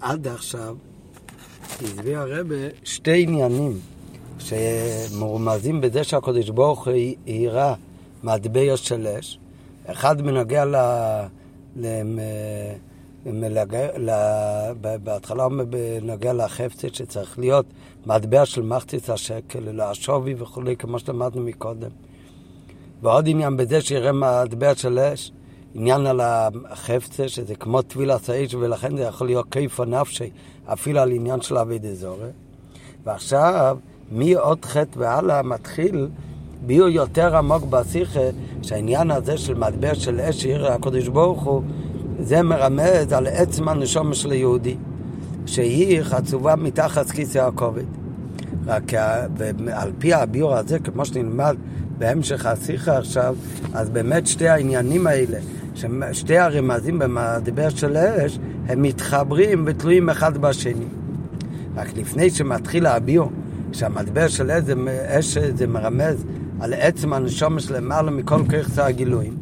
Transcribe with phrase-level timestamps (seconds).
[0.00, 0.76] עד עכשיו
[1.82, 3.78] הסביר הרבה שתי עניינים
[4.38, 6.94] שמרומזים בזה שהקדוש ברוך הוא
[7.26, 7.74] יראה
[8.24, 9.38] מטבע של אש.
[9.86, 10.76] אחד בנוגע ל...
[13.26, 13.76] למלג...
[15.02, 17.66] בהתחלה אומר בנוגע לחפצת שצריך להיות
[18.06, 21.90] מטבע של מחצית השקל, לשווי וכולי, כמו שלמדנו מקודם.
[23.02, 25.32] ועוד עניין בזה שיראה מטבע של אש,
[25.74, 26.20] עניין על
[26.70, 30.30] החפצה, שזה כמו טבילת האש, ולכן זה יכול להיות כיף נפשי,
[30.64, 32.28] אפילו על עניין של אבי דזורי.
[33.04, 33.78] ועכשיו,
[34.12, 36.08] מעוד חטא והלאה מתחיל
[36.66, 38.20] ביור יותר עמוק בשיחה,
[38.62, 41.62] שהעניין הזה של מטבע של אש שעיר הקדוש ברוך הוא,
[42.20, 44.76] זה מרמז על עצם הנשום של היהודי,
[45.46, 47.84] שהיא חצובה מתחת כיסא הכובד.
[48.66, 48.94] רק
[49.72, 51.56] על פי הביור הזה, כמו שנלמד
[51.98, 53.36] בהמשך השיחה עכשיו,
[53.74, 55.38] אז באמת שתי העניינים האלה,
[56.12, 60.86] שתי הרמזים במטבע של האש, הם מתחברים ותלויים אחד בשני.
[61.76, 63.30] רק לפני שמתחיל הביור,
[63.72, 64.50] שהמטבע של
[65.06, 66.24] אש זה מרמז
[66.60, 69.36] על עצם הנשומת למעלה מכל כרחצי הגילויים.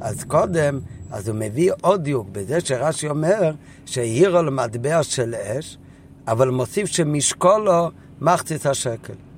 [0.00, 0.78] אז קודם,
[1.10, 3.52] אז הוא מביא עוד דיוק בזה שרש"י אומר
[3.86, 5.78] שהעירו למטבע של אש,
[6.28, 9.29] אבל מוסיף שמשקולו מחצית השקל.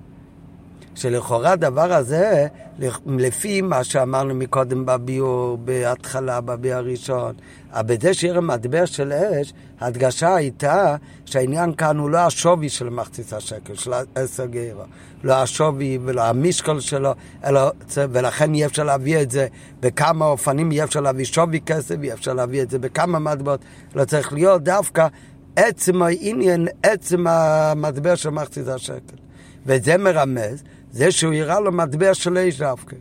[0.94, 2.46] שלכאורה הדבר הזה,
[3.06, 7.34] לפי מה שאמרנו מקודם בביור, בהתחלה, בביור הראשון,
[7.76, 13.74] בזה שיהיה מטבע של אש, ההדגשה הייתה שהעניין כאן הוא לא השווי של מחצית השקל,
[13.74, 14.82] של עשר גרו,
[15.24, 17.12] לא השווי ולא המשקל שלו,
[17.44, 19.46] אלא, ולכן אי אפשר להביא את זה
[19.80, 23.60] בכמה אופנים, אי אפשר להביא שווי כסף, אי אפשר להביא את זה בכמה מטבעות,
[23.94, 25.06] לא צריך להיות דווקא
[25.56, 29.16] עצם העניין, עצם המטבע של מחצית השקל.
[29.66, 32.96] וזה מרמז זה שהוא יראה לו מטבע של אש דווקא.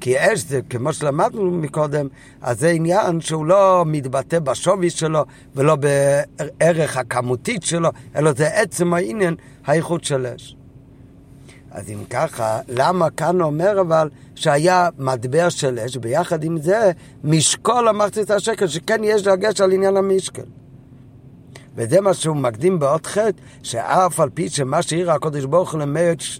[0.00, 2.06] כי אש זה, כמו שלמדנו מקודם,
[2.40, 8.94] אז זה עניין שהוא לא מתבטא בשווי שלו ולא בערך הכמותית שלו, אלא זה עצם
[8.94, 10.56] העניין, האיכות של אש.
[11.70, 16.90] אז אם ככה, למה כאן אומר אבל שהיה מטבע של אש, ביחד עם זה
[17.24, 20.61] משקול המחצית השקל, שכן יש דגש על עניין המשקל.
[21.76, 25.80] וזה מה שהוא מקדים בעוד חטא, שאף על פי שמה שהעיר הקודש ברוך הוא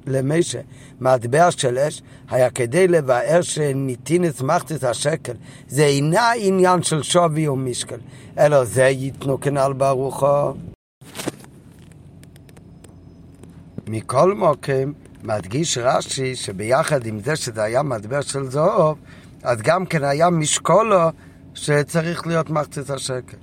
[0.06, 0.60] למשה,
[1.00, 5.32] מטבע של אש, היה כדי לבאר שניתין מחצית השקל.
[5.68, 7.98] זה אינה עניין של שווי ומשקל,
[8.38, 10.52] אלא זה ייתנו כנ"ל ברוחו.
[13.88, 18.98] מכל מוקם, מדגיש רש"י שביחד עם זה שזה היה מטבע של זהוב,
[19.42, 21.10] אז גם כן היה משקולו
[21.54, 23.36] שצריך להיות מחצית השקל.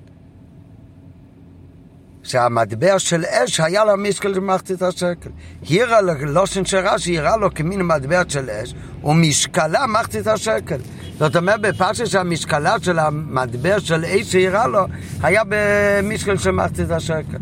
[2.29, 5.29] שהמטבע של אש היה לה משקל של מחצית השקל.
[5.69, 8.73] הירה ללושן של רש"י, הירה לו כמין מטבע של אש,
[9.03, 10.77] ומשקלה מחצית השקל.
[11.19, 14.85] זאת אומרת, בפרשה שהמשקלה של המטבע של אש שהירה לו,
[15.23, 17.37] היה במשקל של מחצית השקל.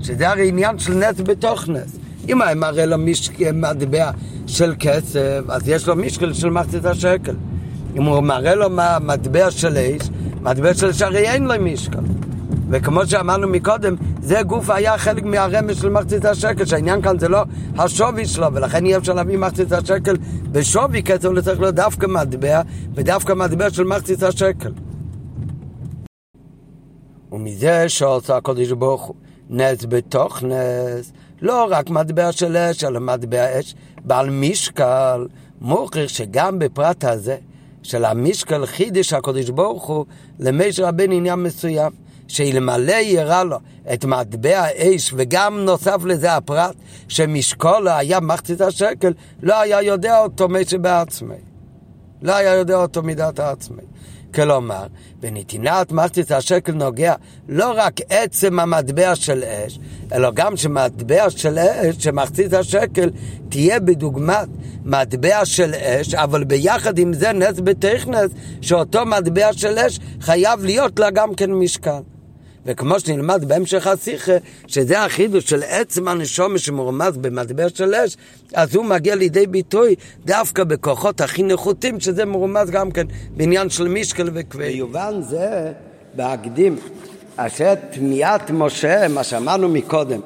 [0.00, 1.96] שזה הרי עניין של נס בתוך נס.
[2.28, 4.10] אם היה מראה לו משקל, מטבע
[4.46, 7.34] של כסף, אז יש לו משקל של מחצית השקל.
[7.96, 8.70] אם הוא מראה לו
[9.00, 10.08] מטבע של אש,
[10.40, 12.23] מטבע של אש הרי אין לו משקל.
[12.74, 17.42] וכמו שאמרנו מקודם, זה גוף היה חלק מהרמז של מחצית השקל, שהעניין כאן זה לא
[17.78, 20.16] השווי שלו, ולכן אי אפשר להביא מחצית השקל
[20.52, 22.62] בשווי כסף, אלא צריך להיות דווקא מטבע,
[22.94, 24.72] ודווקא מטבע של מחצית השקל.
[27.32, 29.16] ומזה שעושה הקודש ברוך הוא
[29.50, 33.74] נס בתוך נס, לא רק מטבע של אש, אלא מטבע אש,
[34.04, 35.26] בעל משקל,
[35.60, 37.36] מוכיח שגם בפרט הזה,
[37.82, 40.04] של המשקל חידש הקודש ברוך הוא,
[40.38, 41.92] למש רבן עניין מסוים.
[42.28, 43.58] שאלמלא יראה לו
[43.92, 46.74] את מטבע האש, וגם נוסף לזה הפרט
[47.08, 49.12] שמשקולו היה מחצית השקל,
[49.42, 51.34] לא היה יודע אותו מי שבעצמי.
[52.22, 53.82] לא היה יודע אותו מידת העצמי.
[54.34, 54.86] כלומר,
[55.20, 57.14] בנתינת מחצית השקל נוגע
[57.48, 59.78] לא רק עצם המטבע של אש,
[60.12, 63.10] אלא גם שמטבע של אש, שמחצית השקל,
[63.48, 64.48] תהיה בדוגמת
[64.84, 68.30] מטבע של אש, אבל ביחד עם זה נס בתכנס,
[68.60, 72.00] שאותו מטבע של אש חייב להיות לה גם כן משקל.
[72.66, 74.32] וכמו שנלמד בהמשך השיחה,
[74.66, 78.16] שזה החידוש של עצם הנשומה שמורמז במטבע של אש,
[78.54, 79.94] אז הוא מגיע לידי ביטוי
[80.24, 83.06] דווקא בכוחות הכי נחותים, שזה מורמז גם כן
[83.36, 84.64] בעניין של משקל וכבד.
[84.64, 85.72] ויובן זה
[86.16, 86.76] בהקדים,
[87.36, 90.20] אשר תמיית משה, מה שאמרנו מקודם,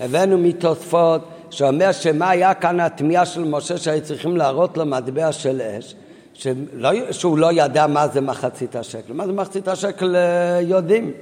[0.00, 5.60] הבאנו מתוספות, שאומר שמה היה כאן התמיהה של משה שהיו צריכים להראות לו מטבע של
[5.60, 5.94] אש,
[6.34, 9.12] שלא, שהוא לא ידע מה זה מחצית השקל.
[9.12, 11.12] מה זה מחצית השקל אה, יודעים.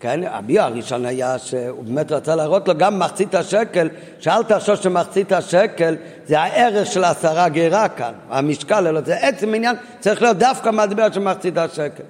[0.00, 3.88] כן, הביור הראשון היה שהוא באמת רצה להראות לו גם מחצית השקל,
[4.20, 5.96] שאל תחשוב שמחצית השקל
[6.26, 11.12] זה הערך של עשרה גרה כאן, המשקל, אלא זה עצם עניין, צריך להיות דווקא מטבע
[11.12, 12.02] של מחצית השקל.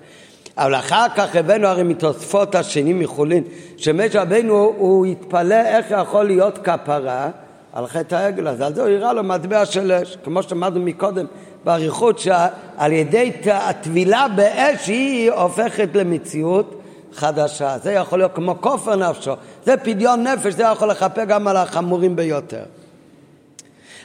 [0.56, 3.44] אבל אחר כך הבאנו הרי מתוספות השני מחולין,
[3.76, 7.28] שמשה רבנו הוא התפלא איך יכול להיות כפרה
[7.72, 11.26] על חטא העגל הזה, אז הוא הראה לו מטבע של אש, כמו שאמרנו מקודם
[11.64, 16.77] באריכות, שעל ידי הטבילה באש היא הופכת למציאות
[17.18, 17.78] חדשה.
[17.82, 19.32] זה יכול להיות כמו כופר נפשו,
[19.64, 22.62] זה פדיון נפש, זה יכול לכפר גם על החמורים ביותר.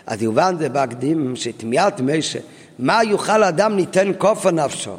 [0.07, 2.39] אז יובן זה בהקדים שתמיית משה,
[2.80, 4.95] מה יוכל אדם ניתן כופר נפשו,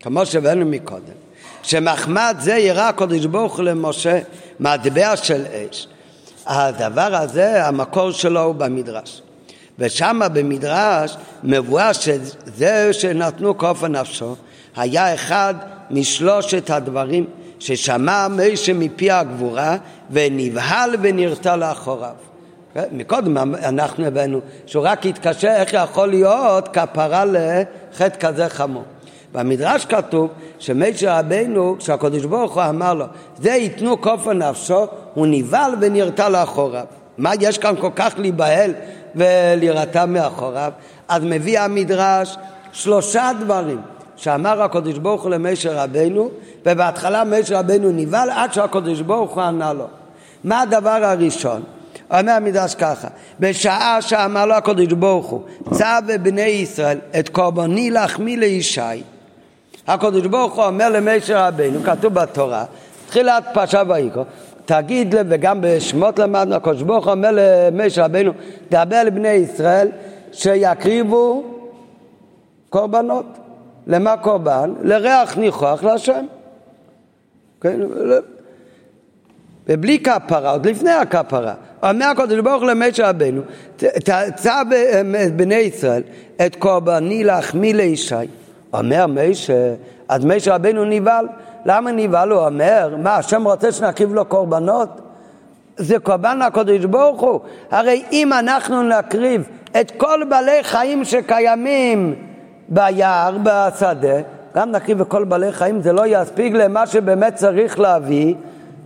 [0.00, 1.16] כמו שהבאנו מקודם,
[1.62, 4.18] שמחמד זה יראה הקדוש ברוך הוא למשה
[4.60, 5.88] מטבע של אש.
[6.46, 9.22] הדבר הזה, המקור שלו הוא במדרש.
[9.78, 14.36] ושם במדרש מבואר שזה שנתנו כופר נפשו
[14.76, 15.54] היה אחד
[15.90, 17.26] משלושת הדברים
[17.58, 19.76] ששמע משה מפי הגבורה
[20.10, 22.14] ונבהל ונרתע לאחוריו.
[22.92, 28.84] מקודם אנחנו הבאנו שהוא רק התקשר איך יכול להיות כפרה לחטא כזה חמור.
[29.32, 33.04] במדרש כתוב שמשה רבנו, כשהקדוש ברוך הוא אמר לו,
[33.38, 36.84] זה ייתנו כופר נפשו, הוא נבהל ונרתע לאחוריו.
[37.18, 38.72] מה יש כאן כל כך להיבהל
[39.14, 40.72] ולהירתע מאחוריו?
[41.08, 42.36] אז מביא המדרש
[42.72, 43.80] שלושה דברים
[44.16, 46.28] שאמר הקדוש ברוך הוא למשה רבנו,
[46.66, 49.86] ובהתחלה משה רבנו נבהל עד שהקדוש ברוך הוא ענה לו.
[50.44, 51.62] מה הדבר הראשון?
[52.10, 53.08] אומר המדרש ככה,
[53.40, 59.02] בשעה שאמר לו הקדוש ברוך הוא, צו בבני ישראל את קורבני להחמיא לישי.
[59.86, 62.64] הקדוש ברוך הוא אומר למשה רבנו, כתוב בתורה,
[63.08, 64.22] תחילת פרשה ויקרא,
[64.64, 68.32] תגיד, וגם בשמות למדנו, הקדוש ברוך הוא אומר למשה רבנו,
[68.70, 69.88] דבר לבני ישראל
[70.32, 71.44] שיקריבו
[72.70, 73.45] קורבנות.
[73.86, 74.72] למה קורבן?
[74.82, 76.26] לריח ניחוח להשם.
[77.60, 77.80] כן?
[79.68, 81.54] ובלי כפרה, עוד לפני הכפרה.
[81.82, 83.42] אומר הקדוש ברוך הוא למשה רבנו,
[83.76, 84.62] תצא
[85.36, 86.02] בני ישראל
[86.46, 88.14] את קורבני להחמיא לישי.
[88.72, 89.74] אומר משה,
[90.08, 91.28] אז משה רבנו נבהל.
[91.66, 92.30] למה נבהל?
[92.30, 95.00] הוא אומר, מה, השם רוצה שנקריב לו קורבנות?
[95.76, 97.40] זה קורבן לקדוש ברוך הוא.
[97.70, 99.48] הרי אם אנחנו נקריב
[99.80, 102.25] את כל בעלי חיים שקיימים
[102.68, 104.16] ביער, בשדה,
[104.56, 108.34] גם נקריב את כל בעלי חיים, זה לא יספיק למה שבאמת צריך להביא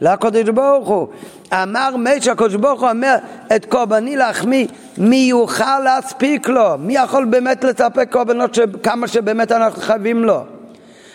[0.00, 1.08] לקדוש ברוך הוא.
[1.52, 3.16] אמר מי הקדוש ברוך הוא אומר
[3.56, 4.66] את קורבני להחמיא,
[4.98, 6.78] מי יוכל להספיק לו?
[6.78, 10.42] מי יכול באמת לספק קורבנות כמה שבאמת אנחנו חייבים לו?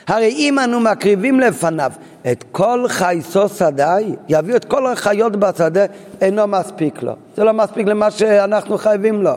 [0.07, 1.91] הרי אם אנו מקריבים לפניו
[2.31, 5.85] את כל חייסו שדי, יביאו את כל החיות בשדה,
[6.21, 7.15] אינו מספיק לו.
[7.35, 9.33] זה לא מספיק למה שאנחנו חייבים לו.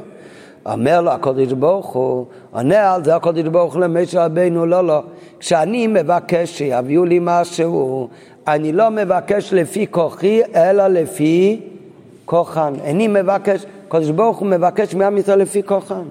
[0.73, 5.03] אומר לו הקודש ברוך הוא, עונה על זה הקודש ברוך הוא למשה רבינו, לא, לא.
[5.41, 8.09] כשאני מבקש שיביאו לי משהו,
[8.49, 11.61] אני לא מבקש לפי כוחי, אלא לפי
[12.25, 12.73] כוחן.
[12.85, 16.05] אני מבקש, הקודש ברוך הוא מבקש מעם ישראל לפי כוחן.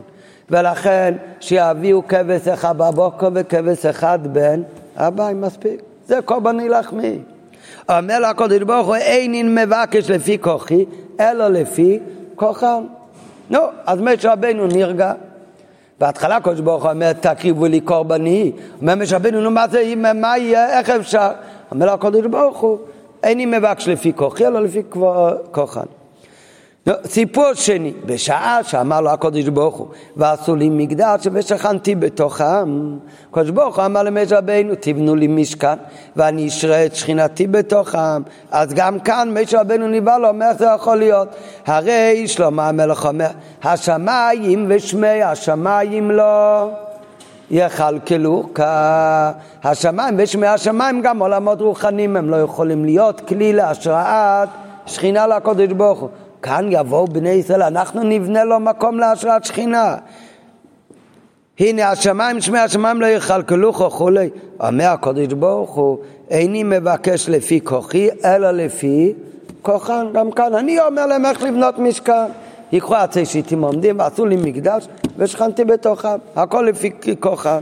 [0.49, 4.63] ולכן שיביאו כבש אחד בבוקר וכבש אחד בין
[4.95, 5.81] הבית, מספיק.
[6.07, 7.19] זה קורבני לחמי.
[7.89, 10.85] אומר לו הקודש ברוך הוא, איני מבקש לפי כוחי,
[11.19, 11.99] אלא לפי
[12.35, 12.83] כוחן.
[13.49, 15.13] נו, אז משה רבנו נרגע.
[15.99, 18.51] בהתחלה הקדוש ברוך הוא אומר, תקריבו לי קורבני.
[18.81, 21.31] אומר משה רבנו, נו מה זה, מה יהיה, איך אפשר?
[21.71, 22.77] אומר לו הקדוש ברוך הוא,
[23.23, 24.81] איני מבקש לפי כוחי, אלא לפי
[25.51, 25.85] כוחן.
[27.05, 29.87] סיפור שני, בשעה שאמר לו הקדוש ברוך הוא,
[30.17, 32.97] ועשו לי מקדש ושכנתי בתוכם.
[33.31, 35.77] הקדוש ברוך הוא אמר למשה רבינו, תבנו לי משכן
[36.15, 38.21] ואני אשרה את שכינתי בתוכם.
[38.51, 41.27] אז גם כאן משה רבינו ניבא לו, אומר איך זה יכול להיות?
[41.65, 43.29] הרי שלמה המלך אומר,
[43.63, 46.69] השמיים ושמי השמיים לא
[47.51, 48.49] יכלכלו
[49.63, 54.49] השמיים ושמי השמיים גם עולמות רוחניים, הם לא יכולים להיות כלי להשראת
[54.85, 56.09] שכינה לקדוש ברוך הוא.
[56.41, 59.95] כאן יבואו בני ישראל, אנחנו נבנה לו מקום להשראת שכינה.
[61.59, 64.29] הנה השמיים, שמי השמיים לא יכלכלוך וכולי.
[64.59, 65.97] אומר הקדוש ברוך הוא,
[66.29, 69.13] איני מבקש לפי כוחי, אלא לפי
[69.61, 70.05] כוחן.
[70.13, 72.25] גם כאן, אני אומר להם איך לבנות משכן.
[72.71, 76.17] ייקחו עצי שיטים עומדים, ועשו לי מקדש, ושכנתי בתוכם.
[76.35, 77.59] הכל לפי כוחם.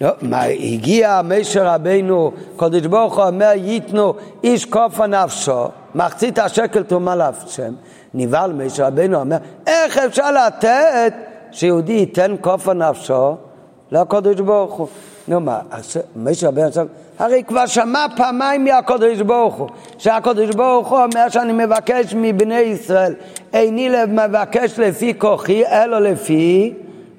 [0.00, 5.64] לא, מה, הגיע משה רבינו, קדוש ברוך הוא אומר, ייתנו איש כופה נפשו.
[5.94, 7.72] מחצית השקל תרומה להשם.
[8.14, 9.36] נבהל משה רבנו אומר,
[9.66, 11.14] איך אפשר לתת
[11.52, 13.36] שיהודי ייתן כופר נפשו
[13.92, 14.88] לקדוש ברוך הוא?
[15.28, 15.58] נו מה,
[16.16, 16.86] משה רבנו עכשיו,
[17.18, 23.14] הרי כבר שמע פעמיים מהקדוש ברוך הוא, שהקדוש ברוך הוא אומר שאני מבקש מבני ישראל,
[23.52, 26.72] איני מבקש לפי כוחי, אלא לפי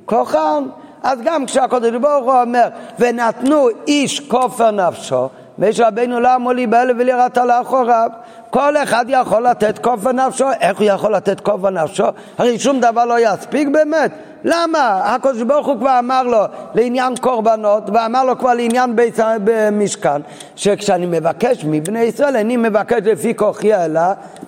[0.06, 0.66] כוחם.
[1.04, 2.68] אז גם כשהקדוש ברוך הוא אומר,
[3.00, 8.10] ונתנו איש כופר נפשו, משה רבינו לא אמור להיבהל ולראות לאחוריו.
[8.50, 10.46] כל אחד יכול לתת כוף ונפשו.
[10.60, 12.04] איך הוא יכול לתת כוף ונפשו?
[12.38, 14.12] הרי שום דבר לא יספיק באמת.
[14.44, 15.02] למה?
[15.16, 16.44] הקדוש ברוך הוא כבר אמר לו
[16.76, 20.22] לעניין קורבנות, ואמר לו כבר לעניין בית המשכן,
[20.56, 24.02] שכשאני מבקש מבני ישראל, אני מבקש לפי כוחי אלא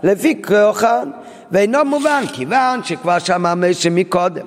[0.03, 1.09] לפי כוחן,
[1.51, 4.45] ואינו מובן, כיוון שכבר שמע משה מקודם.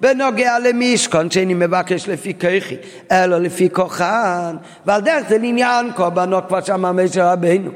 [0.00, 2.76] בנוגע למשכון שאני מבקש לפי כוחי,
[3.12, 7.70] אלא לפי כוחן, ועל דרך זה לעניין קורבנות כבר שמע משה רבינו.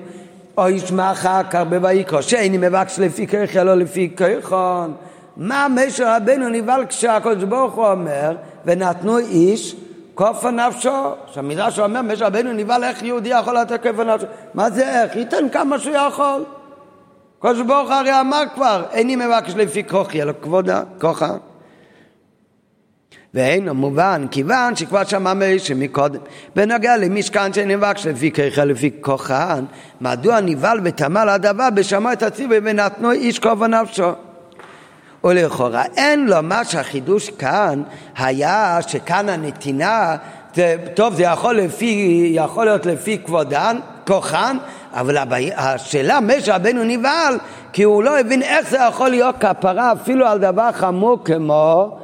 [0.59, 4.91] או ישמע אחר כך בויקרו, שאני מבקש לפי כוחי, אלא לפי כוחן.
[5.37, 9.77] מה משה רבנו נבהל כשהקדוש ברוך הוא אומר ונתנו איש
[10.15, 15.03] כופה נפשו שהמדרש אומר משה רבנו נבהל איך יהודי יכול לתת כופה נפשו מה זה
[15.03, 15.17] איך?
[15.17, 16.45] ייתן כמה שהוא יכול
[17.39, 21.31] הקדוש ברוך הוא הרי אמר כבר איני מבקש לפי כוחי אלא כבודה כוחה
[23.35, 26.21] ואין מובן, כיוון שכבר שמע משה מקודם.
[26.57, 29.65] בנוגע למשכן שנבקש לפי ככה לפי כוחן,
[30.01, 34.11] מדוע נבהל וטמא לדבר בשמע את הציבור ונתנו איש כובע נפשו.
[35.25, 37.83] ולכאורה אין לו מה שהחידוש כאן
[38.17, 40.17] היה שכאן הנתינה
[40.55, 43.77] זה, טוב זה יכול, לפי, יכול להיות לפי כבודן,
[44.07, 44.57] כוחן
[44.93, 45.17] אבל
[45.57, 47.39] השאלה משה רבנו נבהל
[47.73, 51.99] כי הוא לא הבין איך זה יכול להיות כפרה אפילו על דבר חמור כמו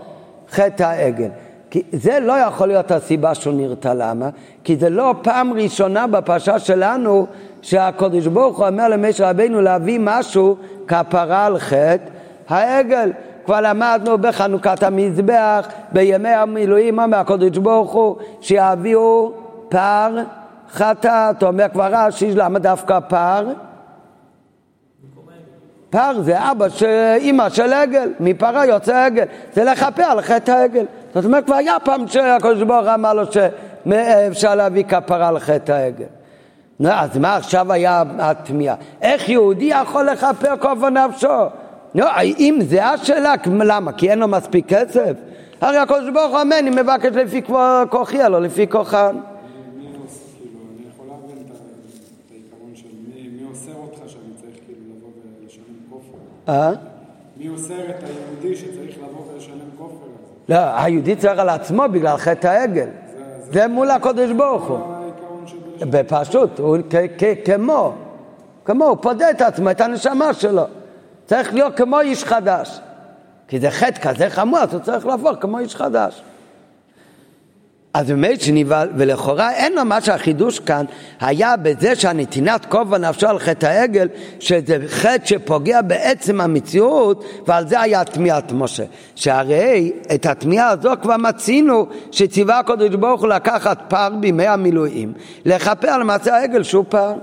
[0.51, 1.29] חטא העגל
[1.71, 4.29] כי זה לא יכול להיות הסיבה שהוא נרתע, למה?
[4.65, 7.27] כי זה לא פעם ראשונה בפרשה שלנו
[7.63, 12.11] שהקדוש ברוך הוא אומר למשה רבנו להביא משהו כפרה על חטא
[12.49, 13.13] העגל.
[13.45, 19.33] כבר למדנו בחנוכת המזבח, בימי המילואים, אומר הקדוש ברוך הוא, שיביאו
[19.69, 20.17] פר
[20.73, 21.43] חטאת.
[21.43, 23.47] אומר כבר רש"י, למה דווקא פר?
[25.91, 26.83] פר זה אבא, ש...
[27.17, 30.85] אימא של עגל, מפרה יוצא עגל, זה לכפר על חטא העגל.
[31.15, 35.73] זאת אומרת, כבר היה פעם שהקדוש ברוך הוא אמר לו שאפשר להביא כפרה על חטא
[35.73, 36.05] העגל.
[36.85, 38.75] אז מה עכשיו היה התמיהה?
[39.03, 41.29] איך יהודי יכול לכפר כובע נפשו?
[41.95, 42.07] לא,
[42.39, 43.93] אם זה השאלה, למה?
[43.93, 45.13] כי אין לו מספיק כסף?
[45.61, 47.43] הרי הקדוש ברוך הוא אומר, אני מבקש לפי
[47.91, 49.17] כוחי, לא לפי כוחן.
[57.37, 60.07] מי אוסר את היהודי שצריך לבוא ולשלם כופר?
[60.49, 62.89] לא, היהודי צריך על עצמו בגלל חטא העגל.
[63.53, 64.79] זה מול הקודש ברוך הוא.
[65.81, 66.77] בפשוט, הוא
[67.45, 67.93] כמו,
[68.65, 70.63] כמו, הוא פודה את עצמו, את הנשמה שלו.
[71.27, 72.81] צריך להיות כמו איש חדש.
[73.49, 76.23] כי זה חטא כזה חמור, אז הוא צריך להפוך כמו איש חדש.
[77.95, 80.85] אז באמת שנבהל, ולכאורה אין לו מה שהחידוש כאן
[81.21, 84.09] היה בזה שהנתינת כובע נפשו על חטא העגל,
[84.41, 88.85] שזה חטא שפוגע בעצם המציאות, ועל זה היה תמיהת משה.
[89.15, 95.13] שהרי את התמיהה הזו כבר מצינו שציווה הקדוש ברוך הוא לקחת פר בימי המילואים,
[95.45, 97.15] לכפר על מעשה העגל שהוא פר.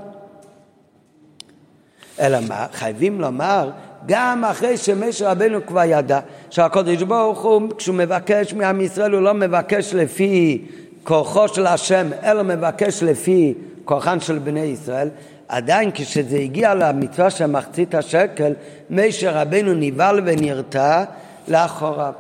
[2.20, 2.66] אלא מה?
[2.74, 3.70] חייבים לומר
[4.08, 9.34] גם אחרי שמשה רבנו כבר ידע שהקדוש ברוך הוא כשהוא מבקש מעם ישראל הוא לא
[9.34, 10.66] מבקש לפי
[11.04, 13.54] כוחו של השם אלא מבקש לפי
[13.86, 15.10] כוחן של בני ישראל.
[15.48, 18.54] עדיין כשזה הגיע למצווה של מחצית השקל
[18.90, 21.04] משה רבנו נבהל ונרתע
[21.48, 22.14] לאחוריו.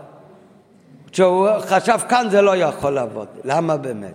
[1.11, 3.27] כשהוא חשב כאן זה לא יכול לעבוד.
[3.43, 4.13] למה באמת?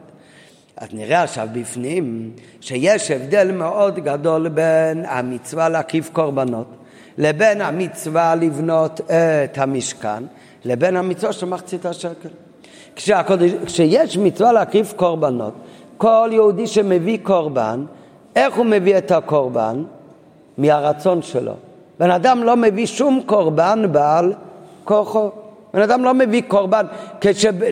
[0.77, 6.82] אז נראה עכשיו בפנים שיש הבדל מאוד גדול בין המצווה להקיף קורבנות
[7.19, 9.01] לבין המצווה לבנות
[9.45, 10.23] את המשכן,
[10.65, 12.29] לבין המצווה של מחצית השקל.
[12.97, 15.53] כשהקודש, כשיש מצווה להקריב קורבנות,
[15.97, 17.85] כל יהודי שמביא קורבן,
[18.37, 19.85] איך הוא מביא את הקורבן?
[20.59, 21.53] מהרצון שלו.
[22.01, 24.33] בן אדם לא מביא שום קורבן בעל
[24.85, 25.31] כוחו.
[25.75, 26.87] בן אדם לא מביא קורבן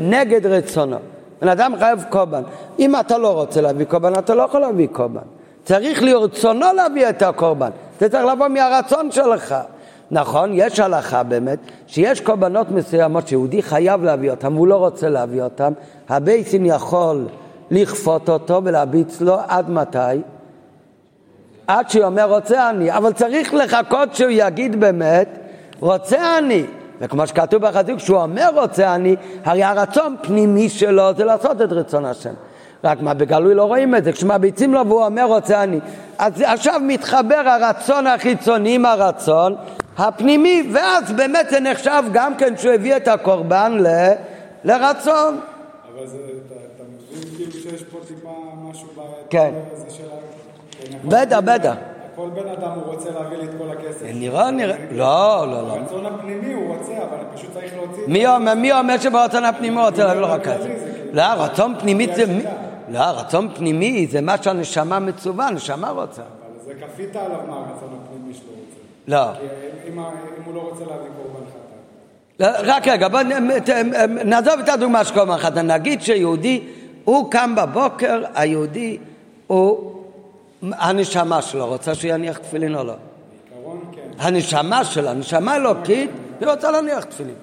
[0.01, 0.97] נגד רצונו.
[1.43, 2.43] בן אדם חייב קורבן.
[2.79, 5.21] אם אתה לא רוצה להביא קורבן, אתה לא יכול להביא קורבן.
[5.65, 7.71] צריך לרצונו להביא את הקורבן.
[8.01, 9.55] זה צריך לבוא מהרצון שלך.
[10.11, 15.43] נכון, יש הלכה באמת, שיש קורבנות מסוימות שיהודי חייב להביא אותם, והוא לא רוצה להביא
[15.43, 15.73] אותם,
[16.09, 17.27] הבייסין יכול
[17.71, 19.99] לכפות אותו ולהביץ לו עד מתי?
[21.67, 25.29] עד שהוא אומר רוצה אני, אבל צריך לחכות שהוא יגיד באמת
[25.81, 26.65] רוצה אני.
[27.01, 32.05] וכמו שכתוב בחזוק, כשהוא אומר רוצה אני, הרי הרצון פנימי שלו זה לעשות את רצון
[32.05, 32.35] השם.
[32.85, 35.81] רק מה, בגלוי לא רואים את זה, כשמביצים לו והוא אומר רוצה אני.
[36.19, 39.55] אז עכשיו מתחבר הרצון החיצוני עם הרצון
[39.99, 43.87] הפנימי, ואז באמת זה נחשב גם כן שהוא הביא את הקורבן ל...
[44.65, 45.41] לרצון.
[45.95, 46.17] אבל זה,
[46.77, 48.31] אתה מבין כאילו שיש פה טיפה
[48.71, 48.89] משהו
[49.31, 49.51] כן.
[49.89, 50.03] של
[51.05, 51.75] בטח, בטח.
[52.17, 54.07] כל בן אדם הוא רוצה להביא לי את כל הכסף.
[54.15, 55.73] נראה, נראה, לא, לא, לא.
[55.73, 58.03] הרצון הפנימי הוא רוצה, אבל פשוט צריך להוציא...
[58.07, 60.71] מי אומר, מי אומר שברצון הפנימי הוא רוצה להביא לך כסף?
[61.13, 62.25] לא, רצון פנימי זה...
[62.91, 66.23] לא, רצון פנימי זה מה שהנשמה מצווה, הנשמה רוצה.
[66.23, 68.81] אבל זה כפית עליו מה הרצון הפנימי שלו רוצה.
[69.09, 69.31] לא.
[69.89, 72.61] אם, אם הוא לא רוצה להביא קורבן חטא.
[72.69, 73.21] לא, רק רגע, בוא
[74.25, 75.59] נעזוב את הדוגמה של קורבן חטא.
[75.59, 76.63] נגיד שיהודי,
[77.05, 78.99] הוא קם בבוקר, היהודי,
[79.47, 79.93] הוא,
[80.63, 82.95] הנשמה שלו רוצה שיניח תפילין או לא?
[82.95, 84.01] בעיקרון כן.
[84.19, 87.35] הנשמה שלו, הנשמה אלוקית, היא רוצה להניח תפילין.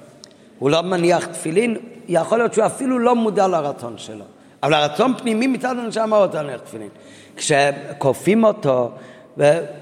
[0.59, 1.77] הוא לא מניח תפילין,
[2.07, 4.25] יכול להיות שהוא אפילו לא מודע לרצון שלו.
[4.63, 6.89] אבל הרצון פנימי מצד הנשמה רוצה להניח תפילין.
[7.35, 8.91] כשכופים אותו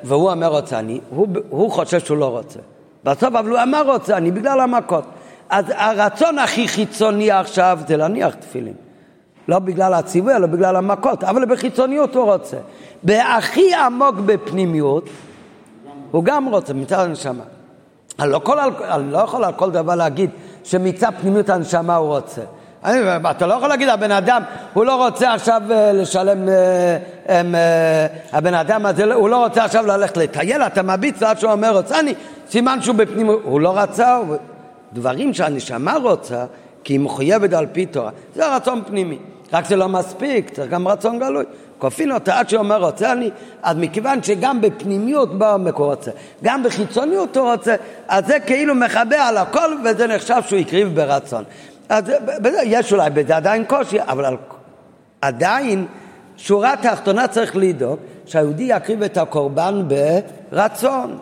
[0.03, 2.59] והוא אומר רוצה אני, הוא, הוא חושב שהוא לא רוצה.
[3.03, 5.03] בסוף אבל הוא אמר רוצה אני בגלל המכות.
[5.49, 8.73] אז הרצון הכי חיצוני עכשיו זה להניח תפילין.
[9.47, 12.57] לא בגלל הציווי, אלא בגלל המכות, אבל בחיצוניות הוא רוצה.
[13.03, 15.09] בהכי עמוק בפנימיות,
[16.11, 17.43] הוא גם רוצה מצד הנשמה.
[18.19, 20.29] אני לא, כל, אני לא יכול על כל דבר להגיד
[20.63, 22.41] שמצד פנימיות הנשמה הוא רוצה.
[23.31, 24.41] אתה לא יכול להגיד, הבן אדם,
[24.73, 26.97] הוא לא רוצה עכשיו אה, לשלם, אה,
[27.29, 31.77] אה, הבן אדם הזה, הוא לא רוצה עכשיו ללכת לטייל, אתה מביט עד שהוא אומר
[31.77, 32.13] רוצה אני,
[32.49, 34.19] סימן שהוא בפנים, הוא לא רצה,
[34.93, 36.45] דברים שהנשמה רוצה,
[36.83, 39.17] כי היא מחויבת על פי תורה, זה רצון פנימי.
[39.53, 41.45] רק זה לא מספיק, צריך גם רצון גלוי.
[41.77, 43.29] כופין אותה עד שאומר רוצה אני,
[43.63, 46.11] אז מכיוון שגם בפנימיות בא המקור רוצה,
[46.43, 47.75] גם בחיצוניות הוא רוצה,
[48.07, 51.43] אז זה כאילו מכבה על הכל וזה נחשב שהוא הקריב ברצון.
[51.89, 52.03] אז
[52.63, 54.37] יש אולי בזה עדיין קושי, אבל
[55.21, 55.85] עדיין
[56.37, 59.83] שורה תחתונה צריך לדאוג שהיהודי יקריב את הקורבן
[60.51, 61.17] ברצון.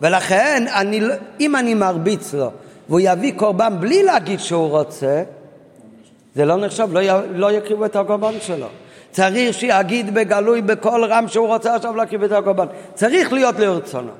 [0.00, 2.50] ולכן אני, לא- אם אני מרביץ לו
[2.88, 5.22] והוא יביא קורבן בלי להגיד שהוא רוצה,
[6.34, 8.66] זה לא נחשב, לא, י, לא יקריבו את הקורבן שלו.
[9.10, 12.66] צריך שיגיד בגלוי בקול רם שהוא רוצה עכשיו להקריב את הקורבן.
[12.94, 14.10] צריך להיות לרצונו.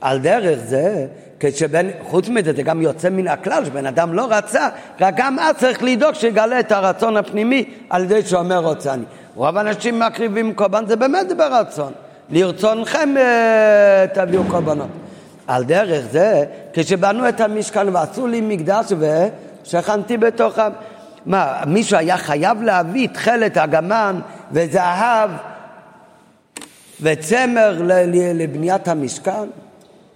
[0.00, 1.06] על דרך זה,
[1.40, 4.68] כשבן, חוץ מזה זה גם יוצא מן הכלל, שבן אדם לא רצה,
[5.00, 9.04] רק גם אז צריך לדאוג שיגלה את הרצון הפנימי על ידי שאומר רוצה אני.
[9.34, 11.92] רוב האנשים מקריבים קורבן, זה באמת ברצון.
[12.30, 14.88] לרצונכם אה, תביאו קורבנות.
[15.46, 18.92] על דרך זה, כשבנו את המשכן ועשו לי מקדש
[19.64, 20.70] ושכנתי בתוכם.
[21.26, 24.20] מה, מישהו היה חייב להביא תכלת הגמן
[24.52, 25.30] וזהב
[27.02, 27.82] וצמר
[28.34, 29.46] לבניית המשכן?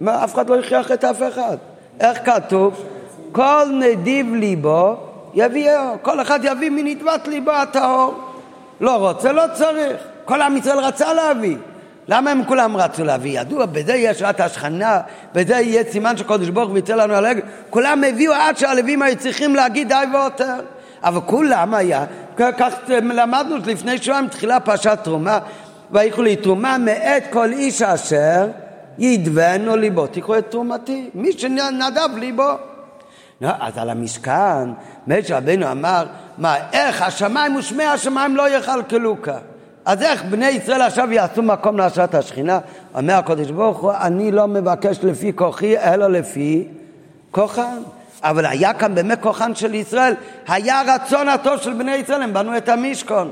[0.01, 1.57] מה, אף אחד לא הכריח את אף אחד.
[1.99, 2.85] איך כתוב?
[3.31, 4.95] כל נדיב ליבו
[5.33, 8.13] יביאו, כל אחד יביא מנדבת ליבו הטהור.
[8.81, 9.97] לא רוצה, לא צריך.
[10.25, 11.57] כל עם ישראל רצה להביא.
[12.07, 13.39] למה הם כולם רצו להביא?
[13.41, 15.01] ידוע, בזה יהיה שעת השכנה,
[15.33, 17.41] בזה יהיה סימן שקודש ברוך הוא יצא לנו על הגל.
[17.69, 20.55] כולם הביאו עד שהלווים היו צריכים להגיד די ויותר.
[21.03, 22.05] אבל כולם היה,
[22.37, 25.39] כך למדנו לפני שבועיים תחילה פרשת תרומה,
[25.91, 28.47] ויקחו לי תרומה מאת כל איש אשר
[28.97, 32.51] ידבנו ליבו, תיקחו את תרומתי, מי שנדב ליבו.
[33.41, 34.69] לא, אז על המשכן,
[35.07, 36.05] משה רבנו אמר,
[36.37, 39.39] מה, איך השמיים ושמי השמיים לא יכלכלו כאן?
[39.85, 42.59] אז איך בני ישראל עכשיו יעשו מקום להשעת השכינה?
[42.95, 46.67] אומר הקדוש ברוך הוא, אני לא מבקש לפי כוחי, אלא לפי
[47.31, 47.77] כוחן.
[48.23, 50.13] אבל היה כאן באמת כוחן של ישראל,
[50.47, 53.31] היה רצון הטוב של בני ישראל, הם בנו את המשכון.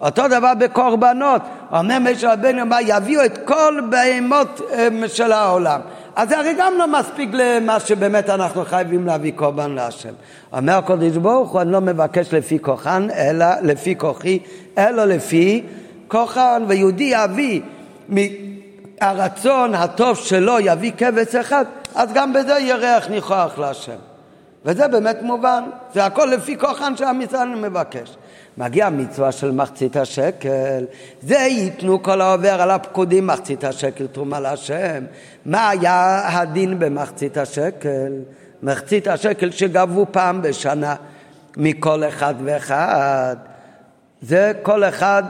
[0.00, 5.80] אותו דבר בקורבנות, אומר משה רבנו, מה יביאו את כל בהמות אמ, של העולם.
[6.16, 10.12] אז זה הרי גם לא מספיק למה שבאמת אנחנו חייבים להביא קורבן להשם.
[10.52, 14.38] אומר הקדוש ברוך הוא, אני לא מבקש לפי כוחן, אלא לפי כוחי,
[14.78, 15.62] אלא לפי
[16.08, 17.60] כוחן, ויהודי יביא
[18.08, 23.98] מהרצון הטוב שלו יביא כבש אחד, אז גם בזה ירח ניחוח להשם.
[24.64, 28.16] וזה באמת מובן, זה הכל לפי כוחן ישראל מבקש.
[28.60, 30.84] מגיע המצווה של מחצית השקל,
[31.22, 35.04] זה ייתנו כל העובר על הפקודים מחצית השקל תרומה להשם.
[35.46, 38.12] מה היה הדין במחצית השקל?
[38.62, 40.94] מחצית השקל שגבו פעם בשנה
[41.56, 43.36] מכל אחד ואחד.
[44.22, 45.22] זה כל אחד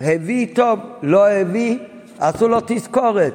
[0.00, 1.78] הביא טוב, לא הביא,
[2.18, 3.34] עשו לו תזכורת,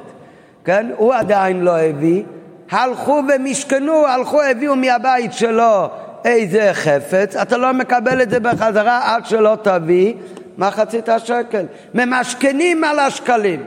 [0.64, 0.90] כן?
[0.96, 2.22] הוא עדיין לא הביא,
[2.70, 5.88] הלכו ומשכנו, הלכו, הביאו מהבית שלו
[6.24, 10.14] איזה חפץ, אתה לא מקבל את זה בחזרה עד שלא תביא
[10.58, 11.64] מחצית השקל.
[11.94, 13.64] ממשכנים על השקלים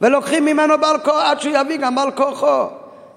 [0.00, 2.66] ולוקחים ממנו בעל כוח עד שהוא יביא גם בעל כוחו.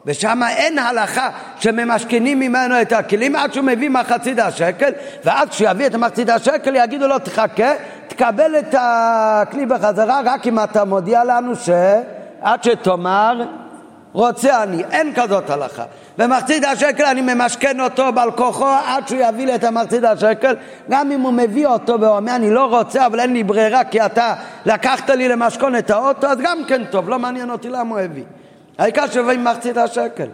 [0.05, 4.91] ושם אין הלכה שממשכנים ממנו את הכלים עד שהוא מביא מחצית השקל
[5.23, 7.71] ואז כשהוא יביא את מחצית השקל יגידו לו תחכה,
[8.07, 13.43] תקבל את הכלי בחזרה רק אם אתה מודיע לנו שעד שתאמר
[14.13, 15.83] רוצה אני, אין כזאת הלכה.
[16.17, 20.55] במחצית השקל אני ממשכן אותו בעל כוחו עד שהוא יביא לי את המחצית השקל,
[20.89, 24.33] גם אם הוא מביא אותו ואומר אני לא רוצה אבל אין לי ברירה כי אתה
[24.65, 28.23] לקחת לי למשכון את האוטו, אז גם כן טוב, לא מעניין אותי למה הוא הביא.
[28.77, 30.27] העיקר שבאים מחצית השקל.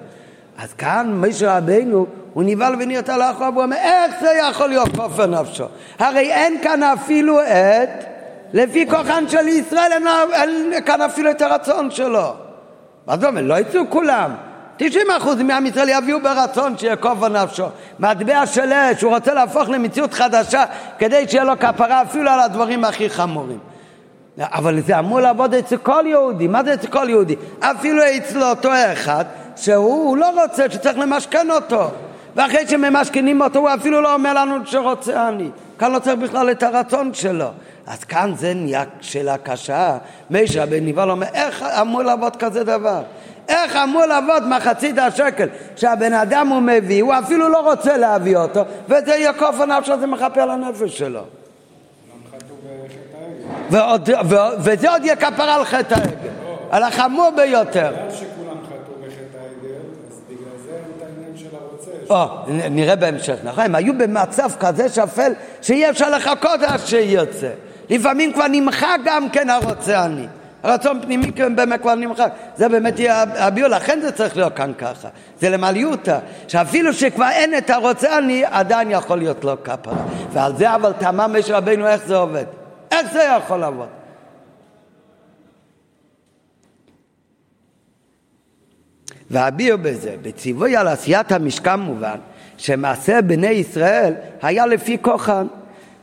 [0.57, 5.25] אז כאן מישהו רבינו, הוא נבהל ונרתע לאחור, והוא אומר, איך זה יכול להיות כופר
[5.25, 5.65] נפשו?
[5.99, 8.05] הרי אין כאן אפילו את,
[8.53, 12.44] לפי כוחן של ישראל, אין, אין כאן אפילו את הרצון שלו.
[13.07, 13.41] מה זה אומר?
[13.41, 14.31] לא יצאו כולם.
[14.77, 17.65] 90 אחוז מעם ישראל יביאו ברצון שיהיה כופר נפשו.
[17.99, 20.63] מטבע של אש, הוא רוצה להפוך למציאות חדשה
[20.99, 23.59] כדי שיהיה לו כפרה אפילו על הדברים הכי חמורים.
[24.41, 26.47] אבל זה אמור לעבוד אצל כל יהודי.
[26.47, 27.35] מה זה אצל כל יהודי?
[27.59, 31.91] אפילו אצל אותו אחד שהוא לא רוצה, שצריך למשכן אותו.
[32.35, 35.49] ואחרי שממשכנים אותו הוא אפילו לא אומר לנו שרוצה אני.
[35.79, 37.49] כאן לא צריך בכלל את הרצון שלו.
[37.87, 39.97] אז כאן זה נהיה שאלה קשה.
[40.29, 43.01] מישה בן נבהל אומר, איך אמור לעבוד כזה דבר?
[43.47, 48.61] איך אמור לעבוד מחצית השקל שהבן אדם הוא מביא, הוא אפילו לא רוצה להביא אותו,
[48.89, 51.21] וזה יהיה כופר נפשו, זה מחפה על הנפש שלו.
[53.69, 56.29] ועוד, ועוד, וזה עוד יהיה כפרה על חטא העגל,
[56.71, 57.93] על החמור ביותר.
[62.09, 62.25] או,
[62.69, 63.63] נראה בהמשך, נכון?
[63.63, 67.49] הם היו במצב כזה שפל שאי אפשר לחכות עד שיוצא.
[67.89, 70.27] לפעמים כבר נמחק גם כן הרוצה אני.
[70.63, 72.31] הרצון פנימי באמת כבר נמחק.
[72.55, 75.09] זה באמת יהיה הביול, לכן זה צריך להיות כאן ככה.
[75.39, 80.05] זה למעליותא, שאפילו שכבר אין את הרוצה אני, עדיין יכול להיות לו כפרה.
[80.31, 82.45] ועל זה אבל תמה משה רבינו איך זה עובד.
[82.91, 83.87] איך זה יכול לעבוד?
[89.31, 92.17] והביאו בזה, בציווי על עשיית המשכן מובן,
[92.57, 95.47] שמעשה בני ישראל היה לפי כוחן,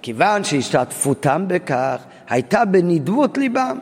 [0.03, 1.97] כיוון שהשתתפותם בכך
[2.29, 3.79] הייתה בנדבות ליבם.